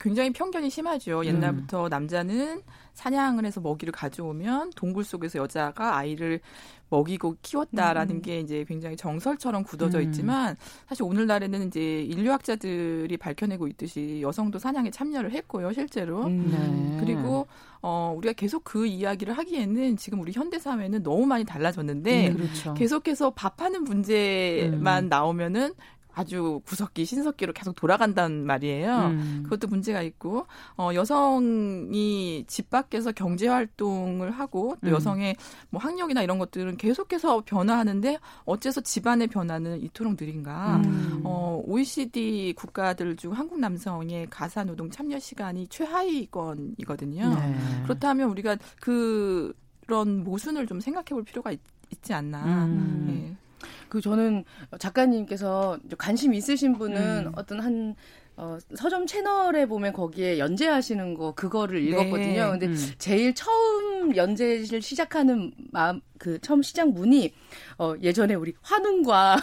[0.00, 1.24] 굉장히 편견이 심하죠.
[1.26, 1.88] 옛날부터 음.
[1.90, 2.62] 남자는
[2.94, 6.40] 사냥을 해서 먹이를 가져오면 동굴 속에서 여자가 아이를
[6.88, 8.22] 먹이고 키웠다라는 음.
[8.22, 10.04] 게 이제 굉장히 정설처럼 굳어져 음.
[10.04, 10.56] 있지만
[10.88, 16.24] 사실 오늘날에는 이제 인류학자들이 밝혀내고 있듯이 여성도 사냥에 참여를 했고요, 실제로.
[16.24, 16.50] 음.
[16.50, 17.04] 네.
[17.04, 17.46] 그리고
[17.82, 22.74] 어 우리가 계속 그 이야기를 하기에는 지금 우리 현대 사회는 너무 많이 달라졌는데 음, 그렇죠.
[22.74, 25.08] 계속해서 밥하는 문제만 음.
[25.08, 25.72] 나오면은
[26.20, 28.96] 아주 구석기 신석기로 계속 돌아간다는 말이에요.
[29.06, 29.40] 음.
[29.44, 30.46] 그것도 문제가 있고
[30.76, 34.92] 어 여성이 집 밖에서 경제 활동을 하고 또 음.
[34.92, 35.36] 여성의
[35.70, 40.76] 뭐 학력이나 이런 것들은 계속해서 변화하는데 어째서 집안의 변화는 이토록 느린가?
[40.84, 41.22] 음.
[41.24, 47.34] 어 OECD 국가들 중 한국 남성의 가사 노동 참여 시간이 최하위권이거든요.
[47.34, 47.56] 네.
[47.84, 49.54] 그렇다면 우리가 그
[49.86, 51.60] 그런 모순을 좀 생각해 볼 필요가 있,
[52.02, 52.44] 지 않나.
[52.66, 53.04] 음.
[53.08, 53.36] 네.
[53.88, 54.44] 그 저는
[54.78, 57.32] 작가님께서 관심 있으신 분은 음.
[57.36, 57.96] 어떤 한
[58.42, 61.90] 어, 서점 채널에 보면 거기에 연재하시는 거 그거를 네.
[61.90, 62.52] 읽었거든요.
[62.52, 62.92] 근데 음.
[62.96, 67.34] 제일 처음 연재를 시작하는 마음 그 처음 시작 문이
[67.76, 69.36] 어 예전에 우리 환웅과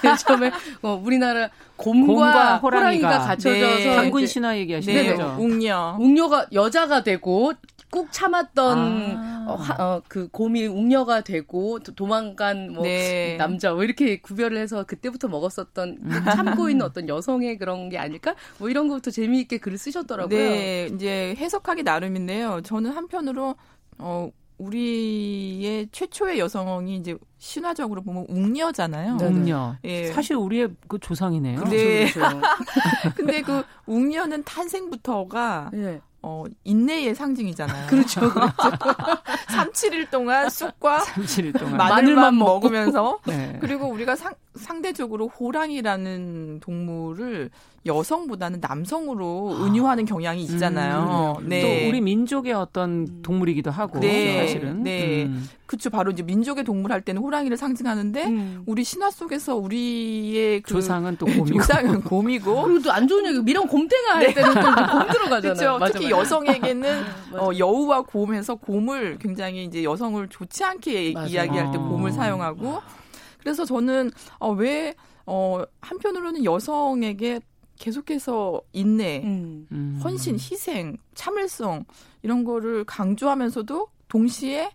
[0.00, 3.96] 제일 처음에 어, 우리나라 곰과, 곰과 호랑이가, 호랑이가 갇혀져서 네.
[3.96, 5.10] 당군 신화 얘기하시는 네.
[5.10, 5.36] 거죠.
[5.40, 5.96] 웅녀.
[5.98, 7.52] 웅녀가 여자가 되고
[7.92, 8.78] 꾹 참았던
[9.18, 9.44] 아.
[9.46, 13.36] 어, 하, 어, 그 곰이 웅녀가 되고 도망간 뭐 네.
[13.36, 16.10] 남자 뭐 이렇게 구별을 해서 그때부터 먹었었던 그
[16.64, 18.34] 참고 있는 어떤 여성의 그런 게 아닐까?
[18.56, 20.38] 뭐 이런 것부터 재미있게 글을 쓰셨더라고요.
[20.38, 22.62] 네, 이제 해석하기 나름인데요.
[22.62, 23.56] 저는 한편으로
[23.98, 29.16] 어 우리의 최초의 여성이 이제 신화적으로 보면 웅녀잖아요.
[29.16, 29.36] 네, 네.
[29.36, 29.76] 웅녀.
[29.84, 30.06] 예.
[30.06, 31.64] 사실 우리의 그 조상이네요.
[31.64, 32.10] 네.
[32.10, 32.40] 그렇죠.
[33.16, 36.00] 근데 그 웅녀는 탄생부터가 네.
[36.22, 37.88] 어, 인내의 상징이잖아요.
[37.88, 38.20] 그렇죠.
[38.32, 38.52] 그렇죠.
[39.48, 43.58] 3, 7일 동안 쑥과 3, 7일 동안 마늘만 먹으면서 네.
[43.60, 44.32] 그리고 우리가 상,
[44.62, 47.50] 상대적으로 호랑이라는 동물을
[47.84, 49.64] 여성보다는 남성으로 아.
[49.64, 51.36] 은유하는 경향이 있잖아요.
[51.40, 51.60] 음, 네.
[51.82, 54.38] 또 우리 민족의 어떤 동물이기도 하고 네.
[54.46, 54.84] 사실은.
[54.84, 55.24] 네.
[55.24, 55.48] 음.
[55.66, 55.90] 그렇죠.
[55.90, 58.62] 바로 이제 민족의 동물 할 때는 호랑이를 상징하는데 음.
[58.66, 61.58] 우리 신화 속에서 우리의 그 조상은 또 곰이고.
[61.58, 62.62] 조상은 곰이고.
[62.62, 64.34] 그리고 또 안 좋은 얘기 미랑 곰탱아 할 네.
[64.34, 65.40] 때는 또곰 들어가잖아요.
[65.40, 65.78] 그렇죠.
[65.78, 66.20] 맞아, 특히 맞아.
[66.20, 67.02] 여성에게는
[67.34, 71.26] 어, 여우와 곰에서 곰을 굉장히 이제 여성을 좋지 않게 맞아.
[71.26, 72.12] 이야기할 때 곰을 아.
[72.12, 72.80] 사용하고
[73.42, 74.94] 그래서 저는 어, 왜
[75.26, 77.40] 어, 한편으로는 여성에게
[77.76, 79.66] 계속해서 인내, 음.
[79.72, 80.00] 음.
[80.02, 81.84] 헌신, 희생, 참을성
[82.22, 84.70] 이런 거를 강조하면서도 동시에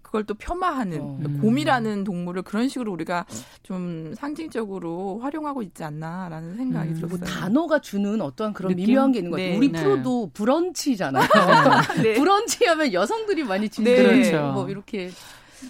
[0.00, 1.18] 그걸 또 폄하하는 어.
[1.20, 1.40] 음.
[1.42, 3.26] 곰이라는 동물을 그런 식으로 우리가
[3.62, 6.94] 좀 상징적으로 활용하고 있지 않나라는 생각이 음.
[6.94, 7.18] 들었어요.
[7.18, 8.86] 뭐 단어가 주는 어떤 그런 느낌?
[8.86, 9.50] 미묘한 게 있는 것 같아요.
[9.50, 9.82] 네, 우리 네.
[9.82, 11.28] 프로도 브런치잖아요.
[12.02, 12.14] 네.
[12.18, 14.02] 브런치 하면 여성들이 많이 지는 네.
[14.02, 14.52] 그렇죠.
[14.54, 15.10] 뭐 이렇게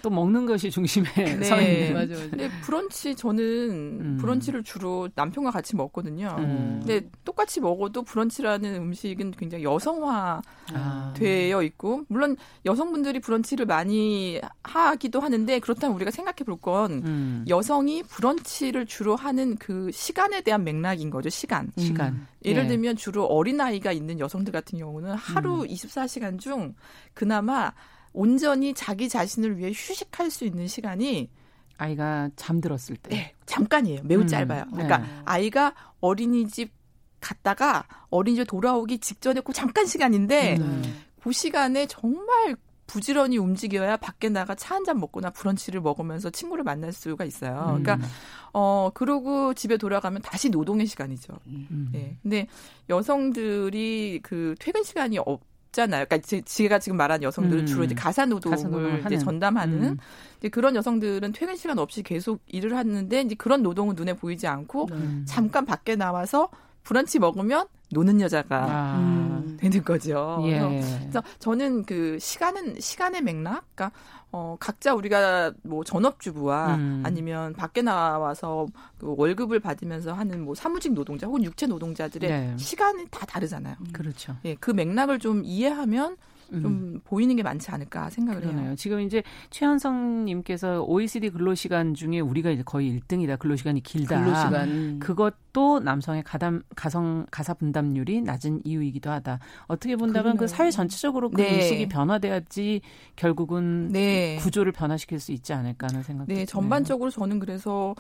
[0.03, 1.45] 또 먹는 것이 중심에 네.
[1.45, 1.95] 서 있는.
[1.95, 2.31] 맞아, 맞아.
[2.31, 4.19] 근데 브런치 저는 음.
[4.21, 6.37] 브런치를 주로 남편과 같이 먹거든요.
[6.39, 6.81] 음.
[6.85, 10.43] 근데 똑같이 먹어도 브런치라는 음식은 굉장히 여성화
[10.75, 11.15] 아.
[11.17, 17.45] 되어 있고 물론 여성분들이 브런치를 많이 하기도 하는데 그렇다면 우리가 생각해 볼건 음.
[17.49, 21.29] 여성이 브런치를 주로 하는 그 시간에 대한 맥락인 거죠.
[21.29, 21.71] 시간.
[21.77, 22.27] 시간.
[22.45, 22.69] 예를 네.
[22.69, 25.67] 들면 주로 어린아이가 있는 여성들 같은 경우는 하루 음.
[25.67, 26.75] 24시간 중
[27.15, 27.73] 그나마
[28.13, 31.31] 온전히 자기 자신을 위해 휴식할 수 있는 시간이
[31.77, 33.11] 아이가 잠들었을 때.
[33.11, 34.03] 네, 잠깐이에요.
[34.05, 34.65] 매우 음, 짧아요.
[34.73, 35.07] 그러니까 네.
[35.25, 36.73] 아이가 어린이집
[37.21, 40.83] 갔다가 어린이집 돌아오기 직전에 그 잠깐 시간인데 음.
[41.23, 42.57] 그 시간에 정말
[42.87, 47.75] 부지런히 움직여야 밖에 나가 차 한 잔 먹거나 브런치를 먹으면서 친구를 만날 수가 있어요.
[47.77, 47.83] 음.
[47.83, 48.09] 그러니까
[48.53, 51.35] 어 그러고 집에 돌아가면 다시 노동의 시간이죠.
[51.47, 51.91] 음.
[51.93, 52.17] 네.
[52.23, 52.47] 근데
[52.89, 55.41] 여성들이 그 퇴근 시간이 없
[55.79, 56.07] 없잖아요.
[56.07, 57.67] 그러니까 제, 가 지금 말한 여성들은 음.
[57.67, 59.97] 주로 이제 가사 노동을 이제 전담하는 음.
[60.39, 64.89] 이제 그런 여성들은 퇴근 시간 없이 계속 일을 하는데 이제 그런 노동은 눈에 보이지 않고
[64.91, 65.25] 음.
[65.27, 66.51] 잠깐 밖에 나와서
[66.89, 69.43] 브런치 먹으면 노는 여자가 아.
[69.59, 70.41] 되는 거죠.
[70.45, 70.59] 예.
[71.01, 73.93] 그래서 저는 그 시간은 시간의 맥락, 그러니까
[74.33, 77.03] 어 각자 우리가 뭐 전업주부와 음.
[77.05, 78.67] 아니면 밖에 나와서
[78.97, 82.57] 그 월급을 받으면서 하는 뭐 사무직 노동자 혹은 육체 노동자들의 네.
[82.57, 83.77] 시간이 다 다르잖아요.
[83.93, 84.37] 그렇죠.
[84.47, 86.17] 예, 그 맥락을 좀 이해하면
[86.51, 87.01] 좀 음.
[87.05, 88.69] 보이는 게 많지 않을까 생각을 그러네요.
[88.69, 88.75] 해요.
[88.77, 93.39] 지금 이제 최현성 님께서 OECD 근로시간 중에 우리가 이제 거의 1등이다.
[93.39, 94.25] 근로시간이 길다.
[94.25, 94.99] 근로시간.
[94.99, 99.39] 그것도 남성의 가담, 가성, 가사 분담률이 낮은 이유이기도 하다.
[99.67, 100.41] 어떻게 본다면 그 그러네요.
[100.41, 101.57] 그 사회 전체적으로 그 네.
[101.57, 102.81] 인식이 변화돼야지
[103.17, 104.37] 결국은 네.
[104.37, 107.95] 구조를 변화시킬 수 있지 않을까 하는 생각이 네, 전반적으로 저는 그래서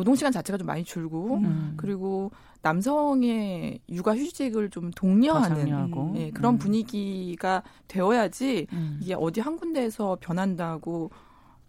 [0.00, 1.74] 노동 시간 자체가 좀 많이 줄고 음.
[1.76, 2.30] 그리고
[2.62, 6.58] 남성의 육아 휴직을 좀 독려하는 예, 그런 음.
[6.58, 8.98] 분위기가 되어야지 음.
[9.02, 11.10] 이게 어디 한 군데에서 변한다고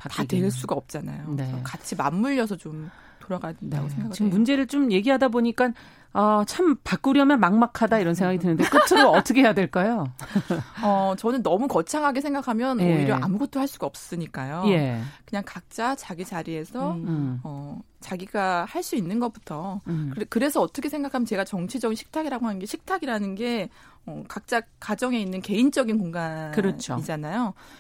[0.10, 1.34] 다 될 수가 없잖아요.
[1.36, 1.62] 네.
[1.64, 2.90] 같이 맞물려서 좀
[3.20, 3.90] 돌아가야 된다고 네.
[3.90, 4.34] 생각을 지금 해요.
[4.36, 5.72] 문제를 좀 얘기하다 보니까
[6.14, 10.12] 아, 참 바꾸려면 막막하다 이런 생각이 드는데 끝으로 어떻게 해야 될까요?
[10.84, 12.98] 어, 저는 너무 거창하게 생각하면 예.
[12.98, 14.64] 오히려 아무것도 할 수가 없으니까요.
[14.68, 15.00] 예.
[15.24, 17.08] 그냥 각자 자기 자리에서 음.
[17.08, 17.40] 음.
[17.44, 20.12] 어, 자기가 할 수 있는 것부터 음.
[20.30, 23.70] 그래 서 어떻게 생각하면 제가 정치적인 식탁이라고 하는 게 식탁이라는 게
[24.06, 26.52] 어, 각자 가정에 있는 개인적인 공간이잖아요.
[26.52, 26.98] 그렇죠.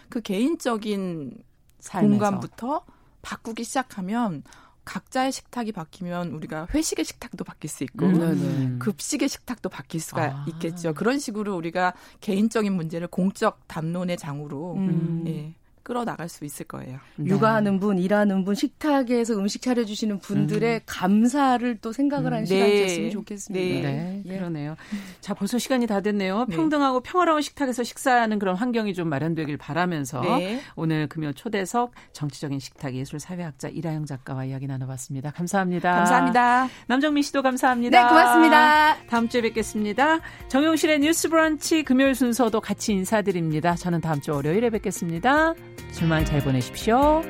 [0.09, 1.33] 그 개인적인
[1.81, 2.09] 삶에서.
[2.09, 2.85] 공간부터
[3.21, 4.43] 바꾸기 시작하면
[4.83, 10.45] 각자의 식탁이 바뀌면 우리가 회식의 식탁도 바뀔 수 있고 음, 급식의 식탁도 바뀔 수가 아.
[10.47, 10.93] 있겠죠.
[10.93, 15.23] 그런 식으로 우리가 개인적인 문제를 공적 담론의 장으로 음.
[15.27, 15.53] 예,
[15.91, 16.99] 끌어나갈 수 있을 거예요.
[17.17, 17.25] 네.
[17.25, 20.79] 육아하는 분, 일하는 분, 식탁에서 음식 차려주시는 분들의 음.
[20.85, 22.45] 감사를 또 생각을 하는 음.
[22.45, 22.81] 시간이 네.
[22.83, 23.89] 됐으면 좋겠습니다.
[23.89, 24.21] 네.
[24.25, 24.37] 네.
[24.37, 24.77] 그러네요.
[25.19, 26.45] 자, 벌써 시간이 다 됐네요.
[26.47, 26.55] 네.
[26.55, 30.61] 평등하고 평화로운 식탁에서 식사하는 그런 환경이 좀 마련되길 바라면서 네.
[30.77, 35.31] 오늘 금요 초대석 정치적인 식탁 예술 사회학자 이라영 작가와 이야기 나눠봤습니다.
[35.31, 35.91] 감사합니다.
[35.91, 36.69] 감사합니다.
[36.87, 38.01] 남정민 씨도 감사합니다.
[38.01, 38.95] 네, 고맙습니다.
[39.07, 40.21] 다음 주에 뵙겠습니다.
[40.47, 43.75] 정용실의 뉴스 브런치 금요일 순서도 같이 인사드립니다.
[43.75, 45.53] 저는 다음 주 월요일에 뵙겠습니다.
[45.91, 47.21] 주말 잘 보내십시오.